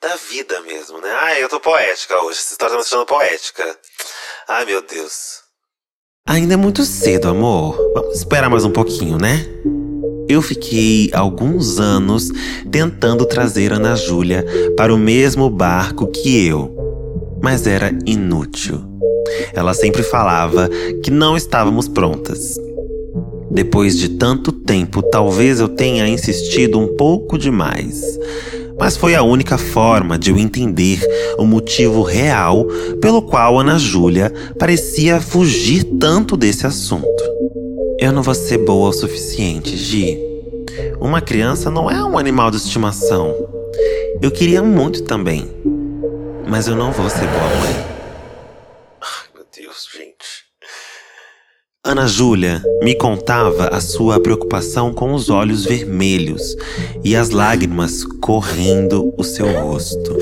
da 0.00 0.14
vida 0.14 0.60
mesmo, 0.60 1.00
né? 1.00 1.10
Ai, 1.14 1.42
eu 1.42 1.48
tô 1.48 1.58
poética 1.58 2.16
hoje. 2.22 2.38
Essa 2.38 2.52
história 2.52 2.74
tá 2.74 2.78
me 2.78 2.84
deixando 2.84 3.06
poética. 3.06 3.80
Ai, 4.46 4.64
meu 4.66 4.82
Deus. 4.82 5.42
Ainda 6.28 6.54
é 6.54 6.56
muito 6.56 6.84
cedo, 6.84 7.28
amor. 7.28 7.76
Vamos 7.92 8.18
esperar 8.18 8.48
mais 8.48 8.64
um 8.64 8.72
pouquinho, 8.72 9.18
né? 9.18 9.73
Eu 10.28 10.40
fiquei 10.40 11.10
alguns 11.12 11.78
anos 11.78 12.30
tentando 12.70 13.26
trazer 13.26 13.72
Ana 13.72 13.94
Júlia 13.94 14.44
para 14.76 14.94
o 14.94 14.98
mesmo 14.98 15.50
barco 15.50 16.06
que 16.06 16.46
eu, 16.46 16.74
mas 17.42 17.66
era 17.66 17.92
inútil. 18.06 18.80
Ela 19.52 19.74
sempre 19.74 20.02
falava 20.02 20.68
que 21.02 21.10
não 21.10 21.36
estávamos 21.36 21.88
prontas. 21.88 22.58
Depois 23.50 23.98
de 23.98 24.10
tanto 24.10 24.50
tempo, 24.50 25.02
talvez 25.02 25.60
eu 25.60 25.68
tenha 25.68 26.08
insistido 26.08 26.78
um 26.78 26.96
pouco 26.96 27.38
demais. 27.38 28.02
Mas 28.78 28.96
foi 28.96 29.14
a 29.14 29.22
única 29.22 29.56
forma 29.56 30.18
de 30.18 30.30
eu 30.30 30.38
entender 30.38 31.00
o 31.38 31.44
motivo 31.44 32.02
real 32.02 32.66
pelo 33.00 33.22
qual 33.22 33.60
Ana 33.60 33.78
Júlia 33.78 34.32
parecia 34.58 35.20
fugir 35.20 35.84
tanto 36.00 36.36
desse 36.36 36.66
assunto. 36.66 37.33
Eu 38.04 38.12
não 38.12 38.22
vou 38.22 38.34
ser 38.34 38.58
boa 38.58 38.90
o 38.90 38.92
suficiente, 38.92 39.78
Gi. 39.78 40.18
Uma 41.00 41.22
criança 41.22 41.70
não 41.70 41.90
é 41.90 42.04
um 42.04 42.18
animal 42.18 42.50
de 42.50 42.58
estimação. 42.58 43.34
Eu 44.20 44.30
queria 44.30 44.62
muito 44.62 45.04
também. 45.04 45.50
Mas 46.46 46.68
eu 46.68 46.76
não 46.76 46.92
vou 46.92 47.08
ser 47.08 47.26
boa 47.26 47.48
mãe. 47.60 47.86
Ai, 49.00 49.28
meu 49.34 49.46
Deus, 49.56 49.88
gente. 49.90 50.44
Ana 51.82 52.06
Júlia 52.06 52.62
me 52.82 52.94
contava 52.94 53.68
a 53.68 53.80
sua 53.80 54.20
preocupação 54.20 54.92
com 54.92 55.14
os 55.14 55.30
olhos 55.30 55.64
vermelhos 55.64 56.54
e 57.02 57.16
as 57.16 57.30
lágrimas 57.30 58.04
correndo 58.20 59.14
o 59.16 59.24
seu 59.24 59.50
rosto. 59.62 60.14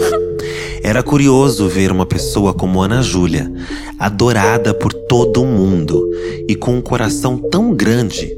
Era 0.82 1.02
curioso 1.02 1.68
ver 1.68 1.92
uma 1.92 2.04
pessoa 2.04 2.52
como 2.52 2.82
Ana 2.82 3.02
Júlia, 3.02 3.50
adorada 3.98 4.74
por 4.74 4.92
todo 4.92 5.44
mundo 5.44 6.10
e 6.48 6.56
com 6.56 6.74
um 6.76 6.82
coração 6.82 7.38
tão 7.38 7.72
grande, 7.72 8.36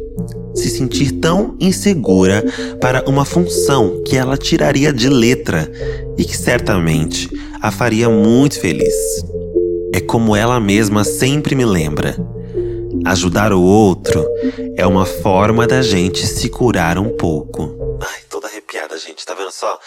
se 0.54 0.68
sentir 0.68 1.12
tão 1.12 1.56
insegura 1.58 2.44
para 2.80 3.02
uma 3.08 3.24
função 3.24 4.02
que 4.04 4.16
ela 4.16 4.36
tiraria 4.36 4.92
de 4.92 5.08
letra 5.08 5.70
e 6.18 6.24
que 6.24 6.36
certamente 6.36 7.30
a 7.62 7.70
faria 7.70 8.10
muito 8.10 8.60
feliz. 8.60 8.94
É 9.94 10.00
como 10.00 10.36
ela 10.36 10.60
mesma 10.60 11.02
sempre 11.02 11.54
me 11.54 11.64
lembra. 11.64 12.14
Ajudar 13.06 13.52
o 13.52 13.62
outro 13.62 14.26
é 14.76 14.86
uma 14.86 15.06
forma 15.06 15.66
da 15.66 15.82
gente 15.82 16.26
se 16.26 16.48
curar 16.48 16.98
um 16.98 17.10
pouco. 17.16 17.98
Ai, 18.02 18.20
toda 18.28 18.48
arrepiada, 18.48 18.98
gente, 18.98 19.24
tá 19.24 19.34
vendo 19.34 19.50
só? 19.50 19.78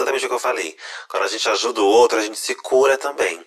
Exatamente 0.00 0.24
o 0.24 0.28
que 0.28 0.34
eu 0.34 0.38
falei. 0.38 0.76
Quando 1.08 1.24
a 1.24 1.28
gente 1.28 1.48
ajuda 1.48 1.82
o 1.82 1.86
outro, 1.86 2.18
a 2.18 2.22
gente 2.22 2.38
se 2.38 2.54
cura 2.54 2.96
também. 2.96 3.44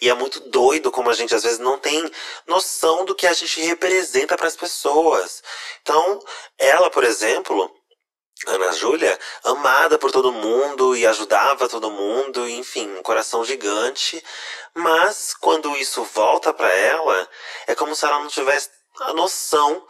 E 0.00 0.08
é 0.08 0.14
muito 0.14 0.40
doido 0.40 0.90
como 0.90 1.10
a 1.10 1.14
gente 1.14 1.34
às 1.34 1.42
vezes 1.42 1.58
não 1.58 1.78
tem 1.78 2.10
noção 2.46 3.04
do 3.04 3.14
que 3.14 3.26
a 3.26 3.34
gente 3.34 3.60
representa 3.60 4.34
para 4.36 4.46
as 4.46 4.56
pessoas. 4.56 5.42
Então, 5.82 6.20
ela, 6.58 6.90
por 6.90 7.04
exemplo, 7.04 7.70
Ana 8.46 8.72
Júlia, 8.72 9.18
amada 9.44 9.98
por 9.98 10.10
todo 10.10 10.32
mundo 10.32 10.96
e 10.96 11.06
ajudava 11.06 11.68
todo 11.68 11.90
mundo, 11.90 12.48
enfim, 12.48 12.90
um 12.96 13.02
coração 13.02 13.44
gigante. 13.44 14.22
Mas 14.74 15.34
quando 15.34 15.76
isso 15.76 16.02
volta 16.04 16.52
para 16.52 16.72
ela, 16.72 17.28
é 17.66 17.74
como 17.74 17.94
se 17.94 18.04
ela 18.04 18.20
não 18.20 18.28
tivesse 18.28 18.70
a 19.00 19.12
noção 19.12 19.86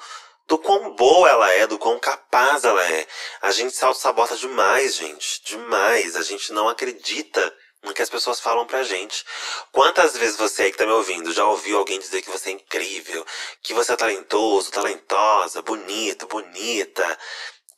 do 0.46 0.58
quão 0.58 0.94
boa 0.94 1.28
ela 1.28 1.50
é, 1.52 1.66
do 1.66 1.78
quão 1.78 1.98
capaz 1.98 2.64
ela 2.64 2.84
é. 2.86 3.06
A 3.42 3.50
gente 3.50 3.74
se 3.74 3.84
auto-sabota 3.84 4.36
demais, 4.36 4.96
gente. 4.96 5.42
Demais. 5.44 6.16
A 6.16 6.22
gente 6.22 6.52
não 6.52 6.68
acredita 6.68 7.54
no 7.82 7.94
que 7.94 8.02
as 8.02 8.10
pessoas 8.10 8.40
falam 8.40 8.66
pra 8.66 8.82
gente. 8.82 9.24
Quantas 9.72 10.16
vezes 10.16 10.36
você 10.36 10.64
aí 10.64 10.72
que 10.72 10.78
tá 10.78 10.86
me 10.86 10.92
ouvindo 10.92 11.32
já 11.32 11.44
ouviu 11.46 11.78
alguém 11.78 11.98
dizer 11.98 12.22
que 12.22 12.30
você 12.30 12.50
é 12.50 12.52
incrível, 12.52 13.24
que 13.62 13.74
você 13.74 13.92
é 13.92 13.96
talentoso, 13.96 14.70
talentosa, 14.70 15.62
bonito, 15.62 16.26
bonita, 16.26 17.18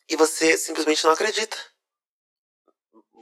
e 0.09 0.17
você 0.17 0.57
simplesmente 0.57 1.05
não 1.05 1.13
acredita? 1.13 1.57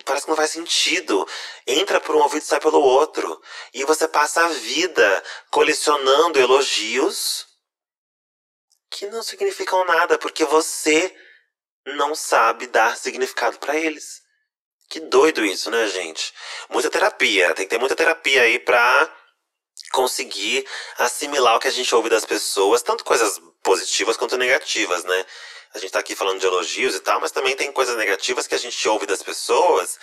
Parece 0.04 0.26
que 0.26 0.30
não 0.30 0.36
faz 0.36 0.50
sentido. 0.50 1.26
Entra 1.66 2.00
por 2.00 2.16
um 2.16 2.20
ouvido 2.20 2.42
e 2.42 2.46
sai 2.46 2.60
pelo 2.60 2.80
outro. 2.80 3.40
E 3.72 3.84
você 3.84 4.08
passa 4.08 4.44
a 4.44 4.48
vida 4.48 5.24
colecionando 5.50 6.38
elogios 6.38 7.46
que 8.94 9.06
não 9.06 9.22
significam 9.24 9.84
nada, 9.84 10.16
porque 10.16 10.44
você 10.44 11.12
não 11.84 12.14
sabe 12.14 12.68
dar 12.68 12.96
significado 12.96 13.58
para 13.58 13.76
eles. 13.76 14.22
Que 14.88 15.00
doido 15.00 15.44
isso, 15.44 15.68
né, 15.70 15.88
gente? 15.88 16.32
Muita 16.70 16.88
terapia. 16.88 17.52
Tem 17.54 17.66
que 17.66 17.70
ter 17.70 17.78
muita 17.78 17.96
terapia 17.96 18.42
aí 18.42 18.60
pra 18.60 19.12
conseguir 19.90 20.64
assimilar 20.98 21.56
o 21.56 21.60
que 21.60 21.66
a 21.66 21.72
gente 21.72 21.92
ouve 21.92 22.08
das 22.08 22.24
pessoas, 22.24 22.82
tanto 22.82 23.04
coisas 23.04 23.40
positivas 23.62 24.16
quanto 24.16 24.36
negativas, 24.36 25.02
né? 25.02 25.26
A 25.74 25.78
gente 25.80 25.90
tá 25.90 25.98
aqui 25.98 26.14
falando 26.14 26.38
de 26.38 26.46
elogios 26.46 26.94
e 26.94 27.00
tal, 27.00 27.20
mas 27.20 27.32
também 27.32 27.56
tem 27.56 27.72
coisas 27.72 27.96
negativas 27.96 28.46
que 28.46 28.54
a 28.54 28.58
gente 28.58 28.88
ouve 28.88 29.06
das 29.06 29.22
pessoas 29.22 29.98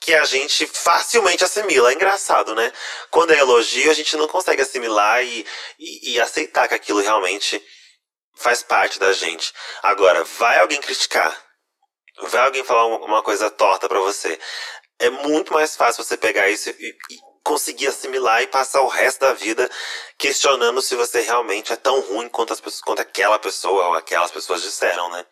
que 0.00 0.14
a 0.14 0.24
gente 0.24 0.66
facilmente 0.66 1.44
assimila. 1.44 1.90
É 1.90 1.94
engraçado, 1.94 2.54
né? 2.54 2.72
Quando 3.10 3.32
é 3.32 3.38
elogio, 3.38 3.90
a 3.90 3.94
gente 3.94 4.16
não 4.16 4.28
consegue 4.28 4.62
assimilar 4.62 5.22
e, 5.22 5.46
e, 5.78 6.12
e 6.12 6.20
aceitar 6.20 6.68
que 6.68 6.74
aquilo 6.74 7.00
realmente 7.00 7.62
faz 8.34 8.62
parte 8.62 8.98
da 8.98 9.12
gente. 9.12 9.52
Agora, 9.82 10.24
vai 10.24 10.58
alguém 10.58 10.80
criticar, 10.80 11.36
vai 12.22 12.46
alguém 12.46 12.64
falar 12.64 12.86
uma 12.86 13.22
coisa 13.22 13.50
torta 13.50 13.88
para 13.88 14.00
você. 14.00 14.38
É 14.98 15.10
muito 15.10 15.52
mais 15.52 15.76
fácil 15.76 16.04
você 16.04 16.16
pegar 16.16 16.48
isso 16.48 16.70
e, 16.70 16.96
e, 17.10 17.18
conseguir 17.42 17.88
assimilar 17.88 18.42
e 18.42 18.46
passar 18.46 18.80
o 18.80 18.88
resto 18.88 19.20
da 19.20 19.34
vida 19.34 19.70
questionando 20.16 20.80
se 20.80 20.94
você 20.94 21.20
realmente 21.20 21.72
é 21.72 21.76
tão 21.76 22.00
ruim 22.00 22.28
quanto, 22.28 22.52
as 22.52 22.60
pessoas, 22.60 22.80
quanto 22.80 23.02
aquela 23.02 23.38
pessoa 23.38 23.88
ou 23.88 23.94
aquelas 23.94 24.30
pessoas 24.30 24.62
disseram, 24.62 25.10
né? 25.10 25.26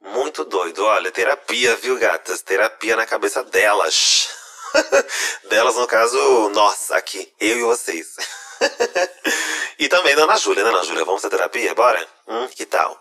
Muito 0.00 0.44
doido. 0.44 0.84
Olha, 0.84 1.10
terapia, 1.10 1.76
viu, 1.76 1.98
gatas? 1.98 2.40
Terapia 2.40 2.96
na 2.96 3.04
cabeça 3.04 3.42
delas. 3.44 4.28
delas, 5.50 5.74
no 5.74 5.86
caso, 5.86 6.48
nós 6.50 6.90
aqui, 6.92 7.32
eu 7.40 7.58
e 7.58 7.62
vocês. 7.62 8.16
e 9.78 9.88
também 9.88 10.16
da 10.16 10.24
Ana 10.24 10.36
Júlia, 10.36 10.64
né, 10.64 10.70
Ana 10.70 10.82
Júlia? 10.84 11.04
Vamos 11.04 11.22
ter 11.22 11.30
terapia? 11.30 11.74
Bora? 11.74 12.04
Hum, 12.26 12.48
que 12.54 12.66
tal? 12.66 12.98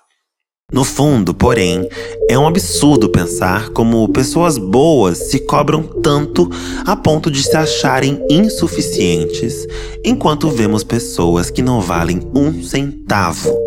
No 0.69 0.83
fundo, 0.83 1.33
porém, 1.33 1.87
é 2.29 2.37
um 2.37 2.45
absurdo 2.45 3.09
pensar 3.09 3.69
como 3.69 4.11
pessoas 4.11 4.57
boas 4.57 5.17
se 5.17 5.39
cobram 5.39 5.81
tanto 6.01 6.49
a 6.85 6.93
ponto 6.93 7.31
de 7.31 7.41
se 7.41 7.55
acharem 7.55 8.21
insuficientes, 8.29 9.65
enquanto 10.03 10.49
vemos 10.49 10.83
pessoas 10.83 11.49
que 11.49 11.61
não 11.61 11.79
valem 11.79 12.19
um 12.35 12.61
centavo, 12.61 13.57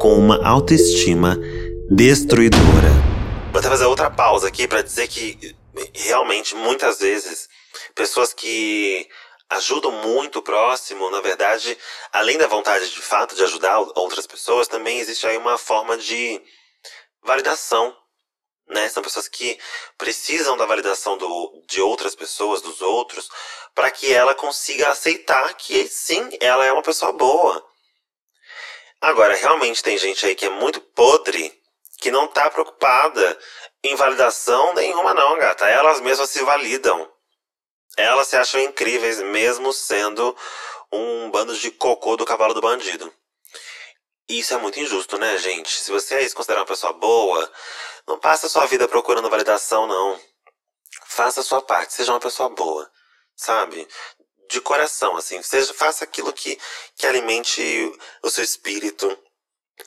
com 0.00 0.14
uma 0.14 0.44
autoestima 0.44 1.38
destruidora. 1.88 2.90
Vou 3.52 3.60
até 3.60 3.68
fazer 3.68 3.84
outra 3.84 4.10
pausa 4.10 4.48
aqui 4.48 4.66
para 4.66 4.82
dizer 4.82 5.06
que 5.06 5.54
realmente 5.94 6.56
muitas 6.56 6.98
vezes 6.98 7.48
pessoas 7.94 8.34
que 8.34 9.06
ajudam 9.50 9.90
muito 9.90 10.38
o 10.38 10.42
próximo, 10.42 11.10
na 11.10 11.20
verdade, 11.20 11.76
além 12.12 12.38
da 12.38 12.46
vontade 12.46 12.88
de 12.88 13.02
fato 13.02 13.34
de 13.34 13.42
ajudar 13.42 13.80
outras 13.96 14.26
pessoas, 14.26 14.68
também 14.68 15.00
existe 15.00 15.26
aí 15.26 15.36
uma 15.36 15.58
forma 15.58 15.98
de 15.98 16.40
validação. 17.22 17.96
Né? 18.68 18.88
São 18.88 19.02
pessoas 19.02 19.26
que 19.26 19.58
precisam 19.98 20.56
da 20.56 20.64
validação 20.64 21.18
do, 21.18 21.64
de 21.66 21.82
outras 21.82 22.14
pessoas, 22.14 22.62
dos 22.62 22.80
outros, 22.80 23.28
para 23.74 23.90
que 23.90 24.12
ela 24.12 24.34
consiga 24.34 24.88
aceitar 24.88 25.52
que 25.54 25.88
sim, 25.88 26.30
ela 26.40 26.64
é 26.64 26.72
uma 26.72 26.82
pessoa 26.82 27.12
boa. 27.12 27.66
Agora, 29.00 29.34
realmente 29.34 29.82
tem 29.82 29.98
gente 29.98 30.24
aí 30.24 30.36
que 30.36 30.46
é 30.46 30.50
muito 30.50 30.80
podre, 30.80 31.52
que 31.98 32.12
não 32.12 32.28
tá 32.28 32.48
preocupada 32.48 33.38
em 33.82 33.96
validação 33.96 34.74
nenhuma, 34.74 35.12
não, 35.12 35.38
gata. 35.38 35.66
Elas 35.66 36.00
mesmas 36.00 36.30
se 36.30 36.42
validam. 36.44 37.10
Elas 37.96 38.28
se 38.28 38.36
acham 38.36 38.60
incríveis, 38.60 39.18
mesmo 39.20 39.72
sendo 39.72 40.36
um 40.92 41.30
bando 41.30 41.54
de 41.56 41.70
cocô 41.70 42.16
do 42.16 42.24
cavalo 42.24 42.54
do 42.54 42.60
bandido. 42.60 43.12
Isso 44.28 44.54
é 44.54 44.58
muito 44.58 44.78
injusto, 44.78 45.18
né, 45.18 45.36
gente? 45.38 45.80
Se 45.80 45.90
você 45.90 46.14
é 46.14 46.28
se 46.28 46.34
considera 46.34 46.60
uma 46.60 46.66
pessoa 46.66 46.92
boa, 46.92 47.52
não 48.06 48.18
passa 48.18 48.48
sua 48.48 48.64
vida 48.66 48.86
procurando 48.86 49.28
validação, 49.28 49.86
não. 49.86 50.20
Faça 51.06 51.40
a 51.40 51.44
sua 51.44 51.60
parte, 51.60 51.94
seja 51.94 52.12
uma 52.12 52.20
pessoa 52.20 52.48
boa, 52.48 52.88
sabe? 53.34 53.86
De 54.48 54.60
coração, 54.60 55.16
assim. 55.16 55.42
Seja, 55.42 55.74
faça 55.74 56.04
aquilo 56.04 56.32
que, 56.32 56.58
que 56.96 57.06
alimente 57.06 57.60
o 58.22 58.30
seu 58.30 58.44
espírito, 58.44 59.18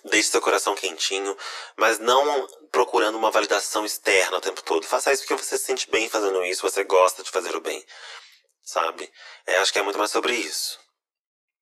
deixe 0.06 0.30
seu 0.30 0.42
coração 0.42 0.76
quentinho, 0.76 1.36
mas 1.78 2.00
não 2.00 2.48
procurando 2.72 3.18
uma 3.18 3.32
validação 3.32 3.86
externa 3.86 4.38
o 4.38 4.42
tempo 4.42 4.62
todo. 4.64 4.86
Faça 4.86 5.12
isso 5.12 5.24
porque 5.26 5.42
você 5.42 5.58
se 5.58 5.66
sente 5.66 5.90
bem 5.90 6.10
fazendo 6.10 6.44
isso, 6.44 6.62
você 6.62 6.84
gosta 6.84 7.24
de 7.24 7.32
fazer 7.32 7.56
o 7.56 7.62
bem, 7.62 7.84
sabe? 8.64 9.10
É, 9.46 9.58
acho 9.58 9.72
que 9.72 9.80
é 9.80 9.84
muito 9.84 10.00
mais 10.00 10.12
sobre 10.12 10.34
isso. 10.34 10.84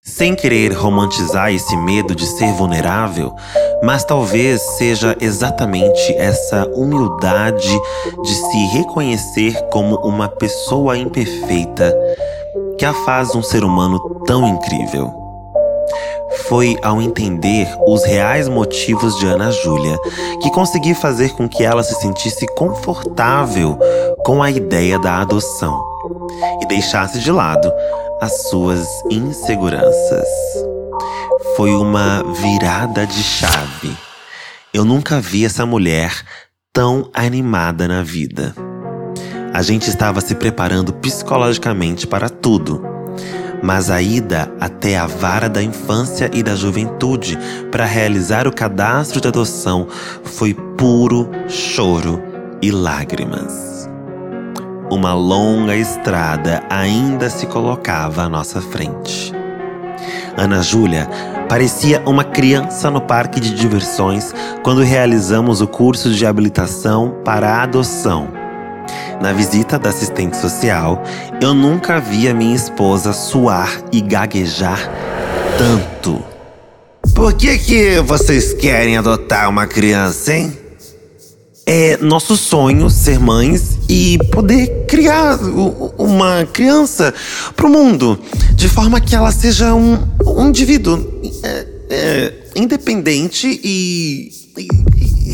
Sem 0.04 0.36
querer 0.36 0.72
romantizar 0.74 1.54
esse 1.54 1.78
medo 1.78 2.16
de 2.16 2.26
ser 2.26 2.52
vulnerável, 2.54 3.36
mas 3.84 4.04
talvez 4.04 4.60
seja 4.78 5.16
exatamente 5.22 6.14
essa 6.14 6.66
humildade 6.74 7.80
de 8.24 8.34
se 8.34 8.66
reconhecer 8.74 9.62
como 9.70 9.98
uma 9.98 10.28
pessoa 10.28 10.98
imperfeita 10.98 11.96
que 12.80 12.86
a 12.86 12.94
faz 13.06 13.36
um 13.36 13.44
ser 13.44 13.64
humano 13.64 14.24
tão 14.26 14.48
incrível. 14.48 15.21
Foi 16.48 16.78
ao 16.82 17.02
entender 17.02 17.68
os 17.88 18.04
reais 18.04 18.48
motivos 18.48 19.18
de 19.18 19.26
Ana 19.26 19.52
Júlia 19.52 19.98
que 20.42 20.52
consegui 20.52 20.94
fazer 20.94 21.30
com 21.34 21.48
que 21.48 21.64
ela 21.64 21.84
se 21.84 21.96
sentisse 21.96 22.46
confortável 22.56 23.78
com 24.26 24.42
a 24.42 24.50
ideia 24.50 25.00
da 25.00 25.20
adoção 25.20 25.82
e 26.62 26.68
deixasse 26.68 27.20
de 27.20 27.32
lado 27.32 27.72
as 28.22 28.50
suas 28.50 28.88
inseguranças. 29.10 30.28
Foi 31.56 31.72
uma 31.74 32.24
virada 32.34 33.06
de 33.06 33.24
chave. 33.24 33.96
Eu 34.74 34.86
nunca 34.86 35.20
vi 35.20 35.46
essa 35.46 35.66
mulher 35.66 36.14
tão 36.74 37.10
animada 37.14 37.88
na 37.88 38.04
vida. 38.04 38.56
A 39.54 39.62
gente 39.62 39.90
estava 39.90 40.22
se 40.22 40.34
preparando 40.36 40.94
psicologicamente 40.94 42.08
para 42.08 42.30
tudo 42.30 42.91
mas 43.62 43.90
a 43.90 44.02
ida 44.02 44.52
até 44.60 44.98
a 44.98 45.06
vara 45.06 45.48
da 45.48 45.62
infância 45.62 46.30
e 46.34 46.42
da 46.42 46.56
juventude 46.56 47.38
para 47.72 47.86
realizar 47.86 48.48
o 48.48 48.54
cadastro 48.54 49.22
de 49.22 49.28
adoção 49.28 49.88
foi 50.24 50.54
puro 50.54 51.30
choro 51.48 52.22
e 52.62 52.72
lágrimas. 52.72 53.90
Uma 54.90 55.14
longa 55.14 55.76
estrada 55.76 56.64
ainda 56.70 57.30
se 57.30 57.46
colocava 57.46 58.24
à 58.24 58.30
nossa 58.30 58.62
frente. 58.62 59.34
Ana 60.36 60.62
Júlia 60.62 61.08
parecia 61.48 62.02
uma 62.06 62.24
criança 62.24 62.90
no 62.90 63.02
parque 63.02 63.40
de 63.40 63.54
diversões 63.54 64.34
quando 64.64 64.82
realizamos 64.82 65.62
o 65.62 65.68
curso 65.68 66.12
de 66.12 66.26
habilitação 66.26 67.22
para 67.24 67.50
a 67.50 67.64
adoção 67.64 68.41
Na 69.22 69.34
visita 69.34 69.78
da 69.78 69.90
assistente 69.90 70.36
social, 70.36 71.04
eu 71.40 71.54
nunca 71.54 72.00
via 72.00 72.34
minha 72.34 72.56
esposa 72.56 73.14
suar 73.14 73.84
e 73.92 74.02
gaguejar 74.02 74.90
tanto. 75.60 76.24
Por 77.14 77.32
que 77.34 77.56
que 77.60 78.00
vocês 78.00 78.52
querem 78.52 78.98
adotar 78.98 79.48
uma 79.48 79.68
criança, 79.68 80.34
hein? 80.34 80.58
É 81.68 81.98
nosso 81.98 82.36
sonho 82.36 82.90
ser 82.90 83.20
mães 83.20 83.78
e 83.88 84.18
poder 84.32 84.86
criar 84.88 85.38
uma 86.00 86.48
criança 86.52 87.14
para 87.56 87.68
o 87.68 87.70
mundo, 87.70 88.20
de 88.56 88.68
forma 88.68 89.00
que 89.00 89.16
ela 89.16 89.32
seja 89.32 89.76
um, 89.76 90.00
um 90.26 90.48
indivíduo 90.48 91.22
é, 91.44 91.68
é, 91.92 92.34
independente 92.56 93.62
e, 93.64 94.32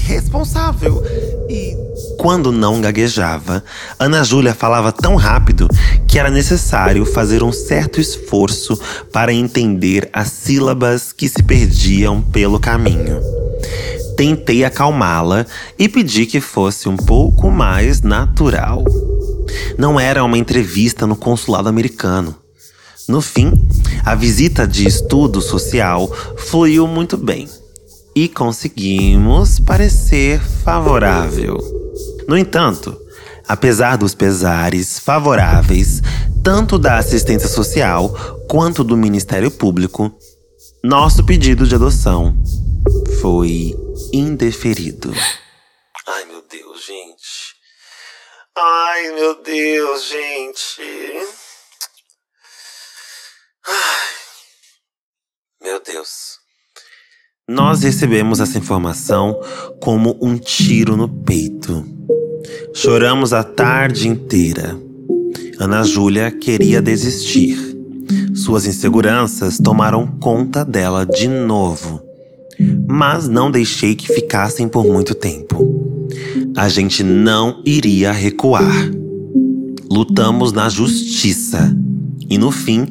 responsável. 0.07 1.03
E 1.49 1.75
quando 2.17 2.51
não 2.51 2.81
gaguejava, 2.81 3.63
Ana 3.99 4.23
Júlia 4.23 4.53
falava 4.53 4.91
tão 4.91 5.15
rápido 5.15 5.67
que 6.07 6.17
era 6.17 6.29
necessário 6.29 7.05
fazer 7.05 7.43
um 7.43 7.51
certo 7.51 7.99
esforço 7.99 8.79
para 9.11 9.33
entender 9.33 10.09
as 10.13 10.29
sílabas 10.29 11.11
que 11.11 11.27
se 11.27 11.43
perdiam 11.43 12.21
pelo 12.21 12.59
caminho. 12.59 13.21
Tentei 14.15 14.63
acalmá-la 14.63 15.45
e 15.77 15.87
pedi 15.87 16.25
que 16.25 16.41
fosse 16.41 16.89
um 16.89 16.97
pouco 16.97 17.51
mais 17.51 18.01
natural. 18.01 18.83
Não 19.77 19.99
era 19.99 20.23
uma 20.23 20.37
entrevista 20.37 21.05
no 21.05 21.15
consulado 21.15 21.69
americano. 21.69 22.35
No 23.07 23.21
fim, 23.21 23.53
a 24.03 24.15
visita 24.15 24.67
de 24.67 24.87
estudo 24.87 25.39
social 25.39 26.11
fluiu 26.35 26.87
muito 26.87 27.15
bem 27.15 27.47
e 28.17 28.27
conseguimos 28.27 29.59
parecer 29.59 30.41
favorável. 30.41 31.55
No 32.27 32.35
entanto, 32.35 32.99
apesar 33.47 33.95
dos 33.95 34.15
pesares 34.15 34.97
favoráveis 34.97 36.01
tanto 36.43 36.79
da 36.79 36.97
assistência 36.97 37.47
social 37.47 38.09
quanto 38.49 38.83
do 38.83 38.97
Ministério 38.97 39.51
Público, 39.51 40.11
nosso 40.83 41.23
pedido 41.27 41.67
de 41.67 41.75
adoção 41.75 42.35
foi 43.21 43.75
indeferido. 44.11 45.13
Ai, 46.07 46.25
meu 46.25 46.41
Deus, 46.41 46.85
gente. 46.87 47.55
Ai, 48.57 49.11
meu 49.11 49.43
Deus, 49.43 50.07
gente. 50.07 50.81
Ai. 53.67 54.09
Meu 55.61 55.79
Deus. 55.83 56.36
Nós 57.49 57.83
recebemos 57.83 58.39
essa 58.39 58.57
informação 58.57 59.39
como 59.81 60.17
um 60.21 60.37
tiro 60.37 60.95
no 60.97 61.07
peito. 61.07 61.85
Choramos 62.73 63.33
a 63.33 63.43
tarde 63.43 64.07
inteira. 64.07 64.77
Ana 65.59 65.83
Júlia 65.83 66.29
queria 66.29 66.81
desistir. 66.81 67.57
Suas 68.35 68.65
inseguranças 68.65 69.57
tomaram 69.57 70.05
conta 70.05 70.63
dela 70.63 71.05
de 71.05 71.27
novo 71.27 72.07
mas 72.87 73.27
não 73.27 73.51
deixei 73.51 73.95
que 73.95 74.07
ficassem 74.07 74.67
por 74.67 74.85
muito 74.85 75.13
tempo. 75.13 76.07
A 76.55 76.67
gente 76.69 77.03
não 77.03 77.61
iria 77.65 78.11
recuar. 78.11 78.73
Lutamos 79.89 80.51
na 80.51 80.69
justiça 80.69 81.75
e 82.29 82.37
no 82.37 82.51
fim 82.51 82.87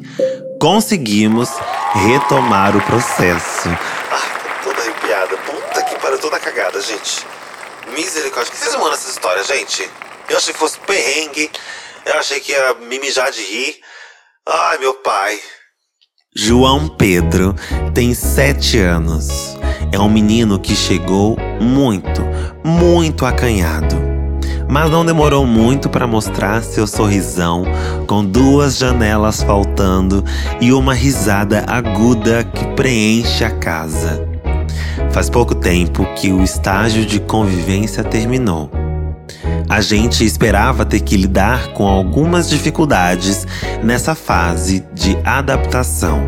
conseguimos 0.59 1.49
retomar 1.93 2.75
o 2.75 2.81
processo. 2.81 3.69
Ai, 3.69 4.57
tô 4.63 4.69
toda 4.69 4.81
arrepiada. 4.81 5.37
Puta 5.37 5.81
que 5.83 5.99
pariu, 5.99 6.16
toda 6.27 6.39
cagada, 6.41 6.81
gente. 6.81 7.25
Misericórdia. 7.95 8.51
Que 8.51 8.57
vocês 8.57 8.75
mandam 8.75 8.91
essa 8.91 9.09
história, 9.09 9.43
gente? 9.45 9.89
Eu 10.29 10.35
achei 10.35 10.51
que 10.51 10.59
fosse 10.59 10.77
perrengue. 10.79 11.49
Eu 12.05 12.15
achei 12.15 12.41
que 12.41 12.51
ia 12.51 12.73
me 12.73 12.99
mijar 12.99 13.31
de 13.31 13.41
rir. 13.41 13.79
Ai, 14.45 14.77
meu 14.77 14.95
pai. 14.95 15.39
João 16.35 16.89
Pedro 16.89 17.55
tem 17.93 18.13
sete 18.13 18.77
anos. 18.77 19.57
É 19.93 19.97
um 19.97 20.09
menino 20.09 20.59
que 20.59 20.75
chegou 20.75 21.37
muito, 21.61 22.21
muito 22.61 23.25
acanhado. 23.25 23.95
Mas 24.69 24.91
não 24.91 25.05
demorou 25.05 25.47
muito 25.47 25.89
para 25.89 26.05
mostrar 26.05 26.61
seu 26.61 26.85
sorrisão, 26.85 27.63
com 28.05 28.25
duas 28.25 28.77
janelas 28.77 29.41
faltando 29.41 30.25
e 30.59 30.73
uma 30.73 30.93
risada 30.93 31.63
aguda 31.65 32.43
que 32.43 32.67
preenche 32.75 33.45
a 33.45 33.51
casa. 33.59 34.36
Faz 35.11 35.29
pouco 35.29 35.55
tempo 35.55 36.05
que 36.15 36.31
o 36.31 36.43
estágio 36.43 37.05
de 37.05 37.19
convivência 37.19 38.03
terminou. 38.03 38.69
A 39.69 39.81
gente 39.81 40.23
esperava 40.23 40.85
ter 40.85 41.01
que 41.01 41.17
lidar 41.17 41.73
com 41.73 41.87
algumas 41.87 42.49
dificuldades 42.49 43.45
nessa 43.83 44.15
fase 44.15 44.85
de 44.93 45.17
adaptação, 45.25 46.21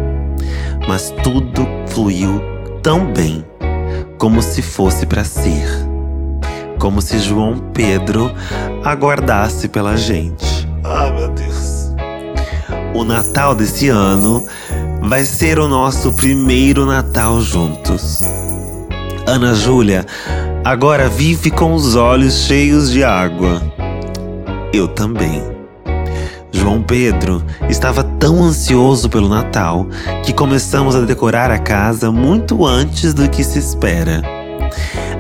mas 0.88 1.14
tudo 1.24 1.66
fluiu 1.88 2.42
tão 2.84 3.12
bem, 3.14 3.46
como 4.18 4.42
se 4.42 4.62
fosse 4.62 5.06
para 5.06 5.24
ser. 5.24 5.68
Como 6.78 7.02
se 7.02 7.20
João 7.20 7.58
Pedro 7.74 8.32
aguardasse 8.84 9.68
pela 9.68 9.96
gente. 9.96 10.68
Ah, 10.84 11.12
meu 11.12 11.30
Deus. 11.30 11.94
O 12.94 13.04
Natal 13.04 13.56
desse 13.56 13.90
ano 13.90 14.46
vai 15.02 15.24
ser 15.24 15.60
o 15.60 15.68
nosso 15.68 16.12
primeiro 16.14 16.86
Natal 16.86 17.40
juntos. 17.42 18.22
Ana 19.26 19.54
Júlia 19.54 20.06
agora 20.64 21.10
vive 21.10 21.52
com 21.52 21.74
os 21.74 21.96
olhos 21.96 22.46
cheios 22.46 22.92
de 22.92 23.04
água. 23.04 23.62
Eu 24.74 24.88
também. 24.88 25.44
João 26.52 26.82
Pedro 26.82 27.44
estava 27.70 28.04
tão 28.04 28.44
ansioso 28.44 29.10
pelo 29.10 29.30
Natal 29.30 29.88
que 30.24 30.34
começamos 30.34 30.96
a 30.96 31.02
decorar 31.02 31.52
a 31.52 31.58
casa 31.58 32.12
muito 32.12 32.66
antes 32.66 33.14
do 33.14 33.30
que 33.30 33.44
se 33.44 33.60
espera. 33.60 34.22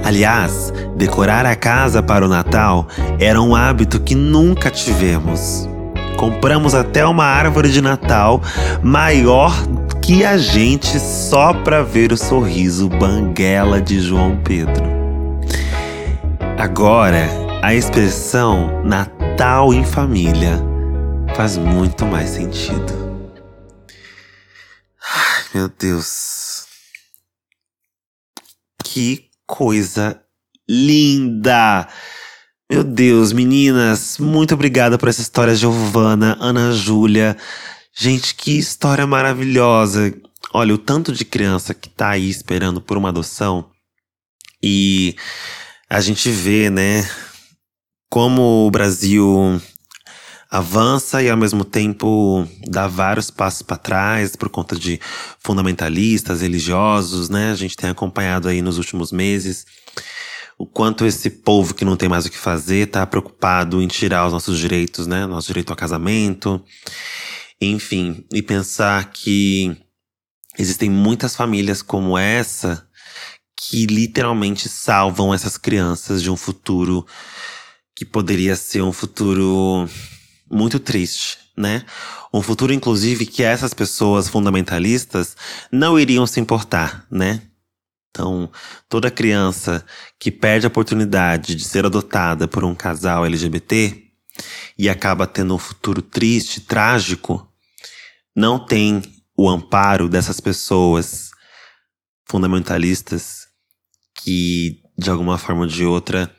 Aliás, 0.04 0.74
decorar 0.96 1.46
a 1.46 1.56
casa 1.56 2.02
para 2.02 2.26
o 2.26 2.30
Natal 2.30 2.88
era 3.20 3.42
um 3.42 3.56
hábito 3.56 4.00
que 4.00 4.16
nunca 4.16 4.70
tivemos. 4.70 5.70
Compramos 6.18 6.76
até 6.76 7.06
uma 7.06 7.26
árvore 7.26 7.70
de 7.70 7.82
Natal 7.82 8.42
maior 8.84 9.54
que 10.10 10.26
a 10.26 10.40
gente 10.40 11.00
só 11.00 11.54
para 11.54 11.84
ver 11.84 12.12
o 12.12 12.18
sorriso 12.18 12.90
banguela 12.90 13.80
de 13.80 14.00
João 14.00 14.42
Pedro. 14.44 14.84
Agora, 16.58 17.28
a 17.62 17.76
expressão 17.76 18.84
Natal 18.84 19.72
em 19.72 19.86
família 19.86 20.60
faz 21.36 21.58
muito 21.58 22.08
mais 22.08 22.32
sentido. 22.32 23.30
Ai, 25.00 25.44
meu 25.54 25.70
Deus. 25.70 26.66
Que 28.84 29.30
coisa 29.46 30.20
linda! 30.68 31.88
Meu 32.68 32.84
Deus, 32.84 33.32
meninas, 33.32 34.18
muito 34.18 34.56
obrigada 34.56 34.98
por 34.98 35.08
essa 35.08 35.22
história, 35.22 35.54
Giovana, 35.54 36.36
Ana 36.40 36.72
Júlia. 36.72 37.38
Gente, 38.02 38.34
que 38.34 38.58
história 38.58 39.06
maravilhosa. 39.06 40.14
Olha, 40.54 40.74
o 40.74 40.78
tanto 40.78 41.12
de 41.12 41.26
criança 41.26 41.74
que 41.74 41.90
tá 41.90 42.12
aí 42.12 42.30
esperando 42.30 42.80
por 42.80 42.98
uma 42.98 43.10
adoção. 43.10 43.70
E 44.64 45.18
a 45.90 46.00
gente 46.00 46.30
vê, 46.30 46.70
né, 46.70 47.06
como 48.10 48.66
o 48.66 48.72
Brasil 48.72 49.62
avança 50.50 51.22
e 51.22 51.30
ao 51.30 51.36
mesmo 51.36 51.66
tempo 51.66 52.48
dá 52.70 52.88
vários 52.88 53.30
passos 53.30 53.64
para 53.64 53.76
trás 53.76 54.34
por 54.34 54.48
conta 54.48 54.78
de 54.78 54.98
fundamentalistas 55.38 56.42
religiosos, 56.42 57.28
né? 57.28 57.52
A 57.52 57.56
gente 57.56 57.76
tem 57.76 57.90
acompanhado 57.90 58.48
aí 58.48 58.62
nos 58.62 58.78
últimos 58.78 59.12
meses 59.12 59.66
o 60.58 60.66
quanto 60.66 61.06
esse 61.06 61.30
povo 61.30 61.74
que 61.74 61.84
não 61.84 61.98
tem 61.98 62.08
mais 62.08 62.26
o 62.26 62.30
que 62.30 62.38
fazer 62.38 62.88
tá 62.88 63.06
preocupado 63.06 63.82
em 63.82 63.88
tirar 63.88 64.26
os 64.26 64.32
nossos 64.32 64.58
direitos, 64.58 65.06
né? 65.06 65.26
Nosso 65.26 65.48
direito 65.48 65.70
ao 65.72 65.76
casamento, 65.76 66.64
enfim, 67.62 68.26
e 68.34 68.42
pensar 68.42 69.12
que 69.12 69.76
existem 70.58 70.90
muitas 70.90 71.36
famílias 71.36 71.82
como 71.82 72.18
essa 72.18 72.88
que 73.56 73.86
literalmente 73.86 74.70
salvam 74.70 75.34
essas 75.34 75.58
crianças 75.58 76.22
de 76.22 76.32
um 76.32 76.38
futuro 76.38 77.06
que 77.94 78.06
poderia 78.06 78.56
ser 78.56 78.82
um 78.82 78.94
futuro 78.94 79.88
muito 80.50 80.80
triste, 80.80 81.38
né? 81.58 81.86
Um 82.34 82.42
futuro, 82.42 82.72
inclusive, 82.72 83.26
que 83.26 83.44
essas 83.44 83.74
pessoas 83.74 84.30
fundamentalistas 84.30 85.36
não 85.70 86.00
iriam 86.00 86.26
se 86.26 86.40
importar, 86.40 87.06
né? 87.12 87.42
Então, 88.10 88.50
toda 88.88 89.12
criança 89.12 89.86
que 90.18 90.32
perde 90.32 90.66
a 90.66 90.70
oportunidade 90.70 91.56
de 91.56 91.64
ser 91.64 91.86
adotada 91.86 92.48
por 92.48 92.64
um 92.64 92.74
casal 92.74 93.26
LGBT 93.26 94.02
e 94.78 94.90
acaba 94.90 95.28
tendo 95.28 95.54
um 95.54 95.60
futuro 95.60 96.02
triste, 96.02 96.62
trágico, 96.62 97.49
não 98.40 98.58
tem 98.58 99.02
o 99.38 99.50
amparo 99.50 100.08
dessas 100.08 100.40
pessoas 100.40 101.30
fundamentalistas 102.26 103.48
que, 104.16 104.82
de 104.98 105.10
alguma 105.10 105.38
forma 105.38 105.64
ou 105.64 105.68
de 105.68 105.84
outra, 105.84 106.34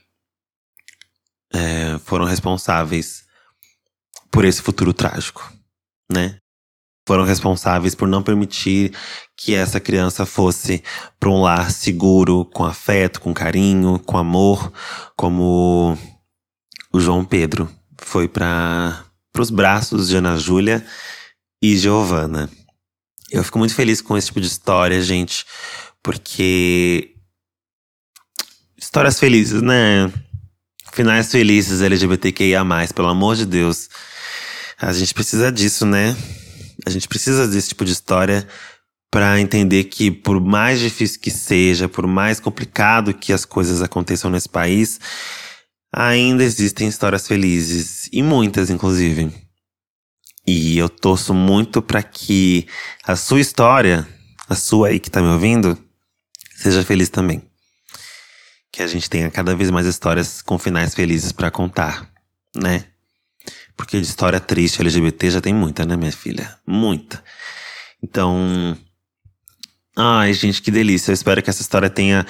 é, 1.53 1.99
foram 1.99 2.25
responsáveis 2.25 3.25
por 4.31 4.47
esse 4.47 4.63
futuro 4.63 4.95
trágico, 4.95 5.53
né? 6.11 6.39
Foram 7.07 7.25
responsáveis 7.25 7.95
por 7.95 8.09
não 8.09 8.23
permitir 8.23 8.97
que 9.37 9.55
essa 9.55 9.79
criança 9.79 10.25
fosse 10.25 10.83
para 11.19 11.29
um 11.29 11.43
lar 11.43 11.71
seguro, 11.71 12.47
com 12.47 12.65
afeto, 12.65 13.21
com 13.21 13.35
carinho, 13.35 13.99
com 13.99 14.17
amor, 14.17 14.73
como 15.17 15.99
o 16.93 17.01
João 17.01 17.27
Pedro 17.27 17.71
foi 17.99 18.27
para 18.27 19.05
os 19.39 19.51
braços 19.51 20.09
de 20.09 20.17
Ana 20.17 20.39
Júlia 20.39 20.87
e 21.63 21.77
Giovana. 21.77 22.51
Eu 23.31 23.45
fico 23.45 23.59
muito 23.59 23.75
feliz 23.75 24.01
com 24.01 24.17
esse 24.17 24.29
tipo 24.29 24.41
de 24.41 24.47
história, 24.47 25.01
gente, 25.03 25.45
porque 26.03 27.15
histórias 28.77 29.19
felizes, 29.21 29.63
né? 29.63 30.13
Finais 30.93 31.31
felizes 31.31 31.83
LGBTQIA+, 31.83 32.65
pelo 32.95 33.09
amor 33.09 33.37
de 33.37 33.47
Deus. 33.47 33.89
A 34.79 34.93
gente 34.93 35.15
precisa 35.15 35.53
disso, 35.53 35.87
né? 35.87 36.17
A 36.87 36.91
gente 36.91 37.07
precisa 37.07 37.47
desse 37.47 37.69
tipo 37.69 37.85
de 37.85 37.93
história 37.93 38.49
para 39.11 39.41
entender 39.41 39.85
que 39.85 40.11
por 40.11 40.41
mais 40.41 40.81
difícil 40.81 41.21
que 41.21 41.31
seja, 41.31 41.89
por 41.89 42.07
mais 42.07 42.41
complicado 42.41 43.13
que 43.13 43.33
as 43.33 43.45
coisas 43.45 43.83
aconteçam 43.83 44.31
nesse 44.31 44.49
país, 44.49 44.99
ainda 45.93 46.43
existem 46.43 46.89
histórias 46.89 47.27
felizes 47.29 48.09
e 48.13 48.23
muitas 48.23 48.71
inclusive. 48.71 49.50
E 50.47 50.79
eu 50.79 50.89
torço 50.89 51.35
muito 51.35 51.83
para 51.83 52.03
que 52.03 52.67
a 53.05 53.15
sua 53.15 53.41
história, 53.41 54.07
a 54.49 54.55
sua 54.55 54.89
aí 54.89 54.99
que 54.99 55.11
tá 55.11 55.21
me 55.21 55.29
ouvindo, 55.29 55.79
seja 56.57 56.83
feliz 56.83 57.09
também. 57.09 57.43
Que 58.73 58.83
a 58.83 58.87
gente 58.87 59.11
tenha 59.11 59.31
cada 59.31 59.55
vez 59.55 59.71
mais 59.71 59.87
histórias 59.87 60.43
com 60.43 60.59
finais 60.59 60.95
felizes 60.95 61.33
para 61.33 61.51
contar, 61.51 62.09
né? 62.57 62.85
Porque 63.77 63.99
de 63.99 64.07
história 64.07 64.39
triste 64.39 64.81
LGBT 64.81 65.31
já 65.31 65.41
tem 65.41 65.55
muita, 65.55 65.87
né, 65.87 65.97
minha 65.97 66.13
filha? 66.13 66.57
Muita. 66.67 67.23
Então. 68.03 68.77
Ai, 69.97 70.33
gente, 70.33 70.63
que 70.63 70.71
delícia. 70.71 71.11
Eu 71.11 71.15
espero 71.15 71.43
que 71.43 71.51
essa 71.51 71.63
história 71.63 71.91
tenha 71.91 72.27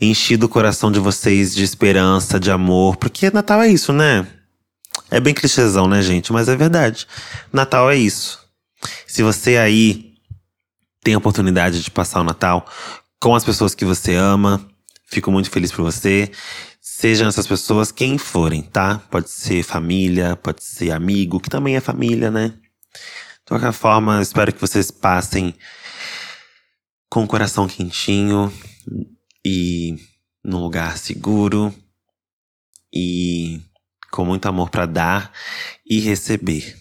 enchido 0.00 0.46
o 0.46 0.48
coração 0.48 0.90
de 0.90 0.98
vocês 0.98 1.54
de 1.54 1.62
esperança, 1.62 2.40
de 2.40 2.50
amor. 2.50 2.96
Porque 2.96 3.30
Natal 3.30 3.62
é 3.62 3.68
isso, 3.68 3.92
né? 3.92 4.26
É 5.12 5.20
bem 5.20 5.34
clichêzão, 5.34 5.86
né, 5.86 6.00
gente? 6.00 6.32
Mas 6.32 6.48
é 6.48 6.56
verdade. 6.56 7.06
Natal 7.52 7.90
é 7.90 7.96
isso. 7.96 8.40
Se 9.06 9.22
você 9.22 9.58
aí 9.58 10.14
tem 11.04 11.12
a 11.12 11.18
oportunidade 11.18 11.82
de 11.82 11.90
passar 11.90 12.22
o 12.22 12.24
Natal 12.24 12.66
com 13.20 13.34
as 13.34 13.44
pessoas 13.44 13.74
que 13.74 13.84
você 13.84 14.14
ama, 14.14 14.66
fico 15.06 15.30
muito 15.30 15.50
feliz 15.50 15.70
por 15.70 15.82
você. 15.82 16.32
Sejam 16.80 17.28
essas 17.28 17.46
pessoas 17.46 17.92
quem 17.92 18.16
forem, 18.16 18.62
tá? 18.62 19.02
Pode 19.10 19.28
ser 19.28 19.62
família, 19.62 20.34
pode 20.34 20.64
ser 20.64 20.92
amigo, 20.92 21.40
que 21.40 21.50
também 21.50 21.76
é 21.76 21.80
família, 21.80 22.30
né? 22.30 22.48
De 22.48 23.48
qualquer 23.48 23.72
forma, 23.72 24.22
espero 24.22 24.50
que 24.50 24.60
vocês 24.62 24.90
passem 24.90 25.54
com 27.10 27.22
o 27.24 27.28
coração 27.28 27.68
quentinho 27.68 28.50
e 29.44 29.94
num 30.42 30.62
lugar 30.62 30.96
seguro 30.96 31.74
e 32.90 33.60
com 34.12 34.24
muito 34.24 34.46
amor 34.46 34.70
para 34.70 34.86
dar 34.86 35.32
e 35.84 35.98
receber. 35.98 36.76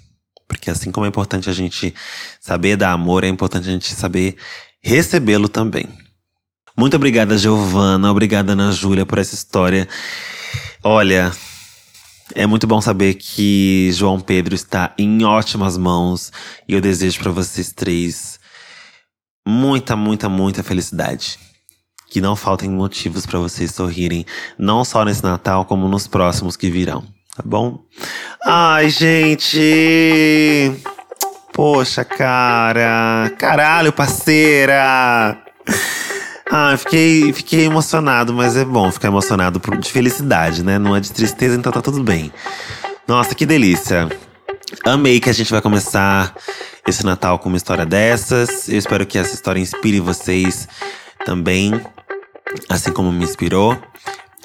Porque 0.48 0.70
assim 0.70 0.92
como 0.92 1.06
é 1.06 1.10
importante 1.10 1.50
a 1.50 1.54
gente 1.54 1.96
saber 2.40 2.76
dar 2.76 2.92
amor, 2.92 3.24
é 3.24 3.28
importante 3.28 3.68
a 3.70 3.72
gente 3.72 3.96
saber 3.96 4.36
recebê-lo 4.84 5.48
também. 5.48 5.88
Muito 6.78 6.96
obrigada, 6.96 7.38
Giovana. 7.38 8.12
Obrigada, 8.12 8.52
Ana 8.52 8.72
Júlia, 8.72 9.06
por 9.06 9.18
essa 9.18 9.34
história. 9.34 9.88
Olha, 10.84 11.32
é 12.36 12.46
muito 12.46 12.68
bom 12.68 12.82
saber 12.82 13.14
que 13.16 13.90
João 13.94 14.20
Pedro 14.20 14.54
está 14.54 14.94
em 14.98 15.24
ótimas 15.24 15.78
mãos 15.78 16.32
e 16.68 16.74
eu 16.74 16.82
desejo 16.82 17.20
para 17.20 17.32
vocês 17.32 17.72
três 17.72 18.40
muita, 19.48 19.96
muita, 19.96 20.28
muita 20.28 20.64
felicidade. 20.64 21.40
Que 22.10 22.20
não 22.20 22.36
faltem 22.36 22.70
motivos 22.70 23.26
para 23.26 23.40
vocês 23.40 23.74
sorrirem, 23.74 24.26
não 24.58 24.84
só 24.84 25.06
nesse 25.06 25.24
Natal, 25.24 25.64
como 25.64 25.88
nos 25.88 26.08
próximos 26.08 26.58
que 26.58 26.70
virão, 26.70 27.06
tá 27.36 27.44
bom? 27.46 27.80
Ai, 28.46 28.90
gente! 28.90 30.72
Poxa, 31.54 32.04
cara! 32.04 33.32
Caralho, 33.38 33.92
parceira! 33.92 35.38
Ah, 36.54 36.76
fiquei, 36.76 37.32
fiquei 37.32 37.66
emocionado, 37.66 38.34
mas 38.34 38.58
é 38.58 38.66
bom 38.66 38.92
ficar 38.92 39.08
emocionado 39.08 39.62
de 39.80 39.92
felicidade, 39.92 40.64
né? 40.64 40.78
Não 40.78 40.94
é 40.94 41.00
de 41.00 41.12
tristeza, 41.12 41.56
então 41.56 41.72
tá 41.72 41.82
tudo 41.82 42.04
bem. 42.04 42.32
Nossa, 43.08 43.34
que 43.34 43.46
delícia. 43.46 44.10
Amei 44.84 45.20
que 45.20 45.30
a 45.30 45.34
gente 45.34 45.50
vai 45.50 45.62
começar 45.62 46.36
esse 46.88 47.06
Natal 47.06 47.40
com 47.40 47.48
uma 47.48 47.58
história 47.58 47.86
dessas. 47.86 48.68
Eu 48.68 48.78
espero 48.78 49.06
que 49.06 49.18
essa 49.18 49.34
história 49.34 49.60
inspire 49.60 50.00
vocês 50.00 50.68
também, 51.26 51.80
assim 52.70 52.92
como 52.92 53.12
me 53.12 53.24
inspirou. 53.24 53.78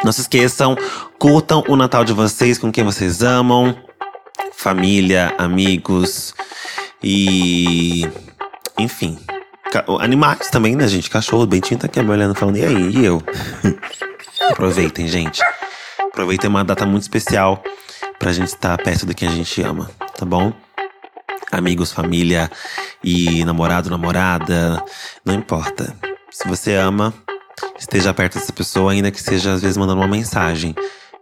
Não 0.05 0.13
se 0.13 0.21
esqueçam, 0.21 0.77
curtam 1.19 1.65
o 1.69 1.77
Natal 1.77 2.05
de 2.05 2.13
vocês 2.13 2.59
com 2.59 2.71
quem 2.71 2.85
vocês 2.85 3.23
amam, 3.23 3.77
família, 4.53 5.35
amigos 5.39 6.35
e. 7.03 8.09
Enfim, 8.79 9.19
Animais 10.01 10.49
também, 10.49 10.77
né, 10.77 10.87
gente? 10.87 11.11
Cachorro, 11.11 11.47
Bentinho 11.47 11.79
tá 11.79 11.87
aqui 11.87 12.01
me 12.01 12.11
olhando 12.11 12.35
falando, 12.35 12.57
e 12.57 12.65
aí, 12.65 12.91
e 12.91 13.05
eu? 13.05 13.23
Aproveitem, 14.51 15.09
gente. 15.09 15.43
Aproveitem 15.99 16.49
uma 16.49 16.65
data 16.65 16.87
muito 16.87 17.03
especial 17.03 17.63
pra 18.19 18.33
gente 18.33 18.49
estar 18.49 18.77
perto 18.79 19.05
de 19.05 19.15
quem 19.15 19.29
a 19.29 19.33
gente 19.33 19.61
ama, 19.63 19.91
tá 20.17 20.25
bom? 20.25 20.53
Amigos, 21.51 21.93
família 21.93 22.51
e 23.03 23.45
namorado, 23.45 23.91
namorada, 23.91 24.83
não 25.25 25.35
importa. 25.35 25.95
Se 26.31 26.47
você 26.49 26.75
ama, 26.75 27.13
esteja 27.79 28.13
perto 28.15 28.39
dessa 28.39 28.53
pessoa, 28.53 28.93
ainda 28.93 29.11
que 29.11 29.23
seja 29.23 29.53
às 29.53 29.63
vezes 29.63 29.77
mandando 29.77 30.01
uma 30.01 30.09
mensagem, 30.09 30.75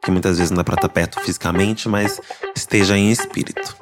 que 0.02 0.10
muitas 0.10 0.38
vezes 0.38 0.50
não 0.50 0.58
dá 0.58 0.64
pra 0.64 0.74
estar 0.74 0.88
perto 0.88 1.20
fisicamente, 1.20 1.88
mas 1.88 2.20
esteja 2.54 2.96
em 2.96 3.10
espírito. 3.10 3.76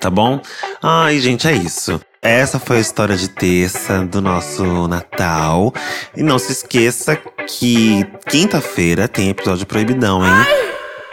Tá 0.00 0.08
bom? 0.08 0.40
Ai, 0.82 1.18
gente, 1.18 1.46
é 1.46 1.52
isso. 1.52 2.00
Essa 2.22 2.58
foi 2.58 2.78
a 2.78 2.80
história 2.80 3.16
de 3.16 3.28
terça 3.28 4.04
do 4.04 4.20
nosso 4.20 4.88
Natal. 4.88 5.72
E 6.16 6.22
não 6.22 6.38
se 6.38 6.52
esqueça 6.52 7.16
que 7.46 8.06
quinta-feira 8.28 9.08
tem 9.08 9.28
episódio 9.28 9.66
proibidão, 9.66 10.24
hein? 10.24 10.46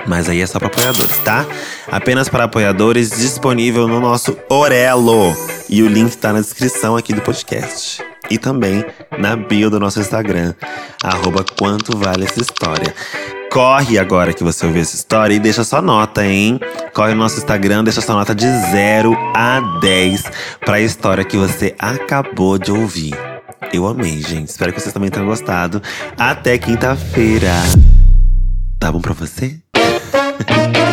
Mas 0.06 0.30
aí 0.30 0.42
é 0.42 0.48
só 0.48 0.58
para 0.58 0.68
apoiadores, 0.68 1.18
tá? 1.20 1.46
Apenas 1.92 2.30
para 2.30 2.46
apoiadores, 2.46 3.10
disponível 3.10 3.88
no 3.88 4.00
nosso 4.00 4.38
Orelo. 4.50 5.36
E 5.70 5.84
o 5.84 5.88
link 5.88 6.16
tá 6.16 6.32
na 6.32 6.40
descrição 6.40 6.96
aqui 6.96 7.14
do 7.14 7.22
podcast. 7.22 8.02
E 8.30 8.38
também 8.38 8.86
na 9.18 9.36
bio 9.36 9.70
do 9.70 9.80
nosso 9.80 10.00
Instagram, 10.00 10.54
arroba 11.04 11.46
quanto 11.58 11.98
vale 11.98 12.26
essa 12.26 12.42
história. 12.42 12.94
Corre 13.52 13.98
agora 13.98 14.34
que 14.34 14.44
você 14.44 14.66
ouviu 14.66 14.82
essa 14.82 14.96
história 14.96 15.34
e 15.34 15.40
deixa 15.40 15.64
sua 15.64 15.82
nota, 15.82 16.26
hein? 16.26 16.60
Corre 16.94 17.14
no 17.14 17.22
nosso 17.22 17.38
Instagram, 17.38 17.84
deixa 17.84 18.02
sua 18.02 18.16
nota 18.16 18.36
de 18.36 18.46
0 18.46 19.18
a 19.34 19.80
10 19.80 20.24
para 20.66 20.76
a 20.76 20.82
história 20.82 21.24
que 21.24 21.38
você 21.38 21.74
acabou 21.80 22.58
de 22.58 22.72
ouvir. 22.72 23.16
Eu 23.74 23.88
amei, 23.88 24.22
gente. 24.22 24.50
Espero 24.50 24.72
que 24.72 24.80
vocês 24.80 24.94
também 24.94 25.10
tenham 25.10 25.26
gostado. 25.28 25.82
Até 26.18 26.58
quinta-feira. 26.58 27.54
Tá 28.80 28.92
bom 28.92 29.02
pra 29.02 29.14
você? 29.14 29.58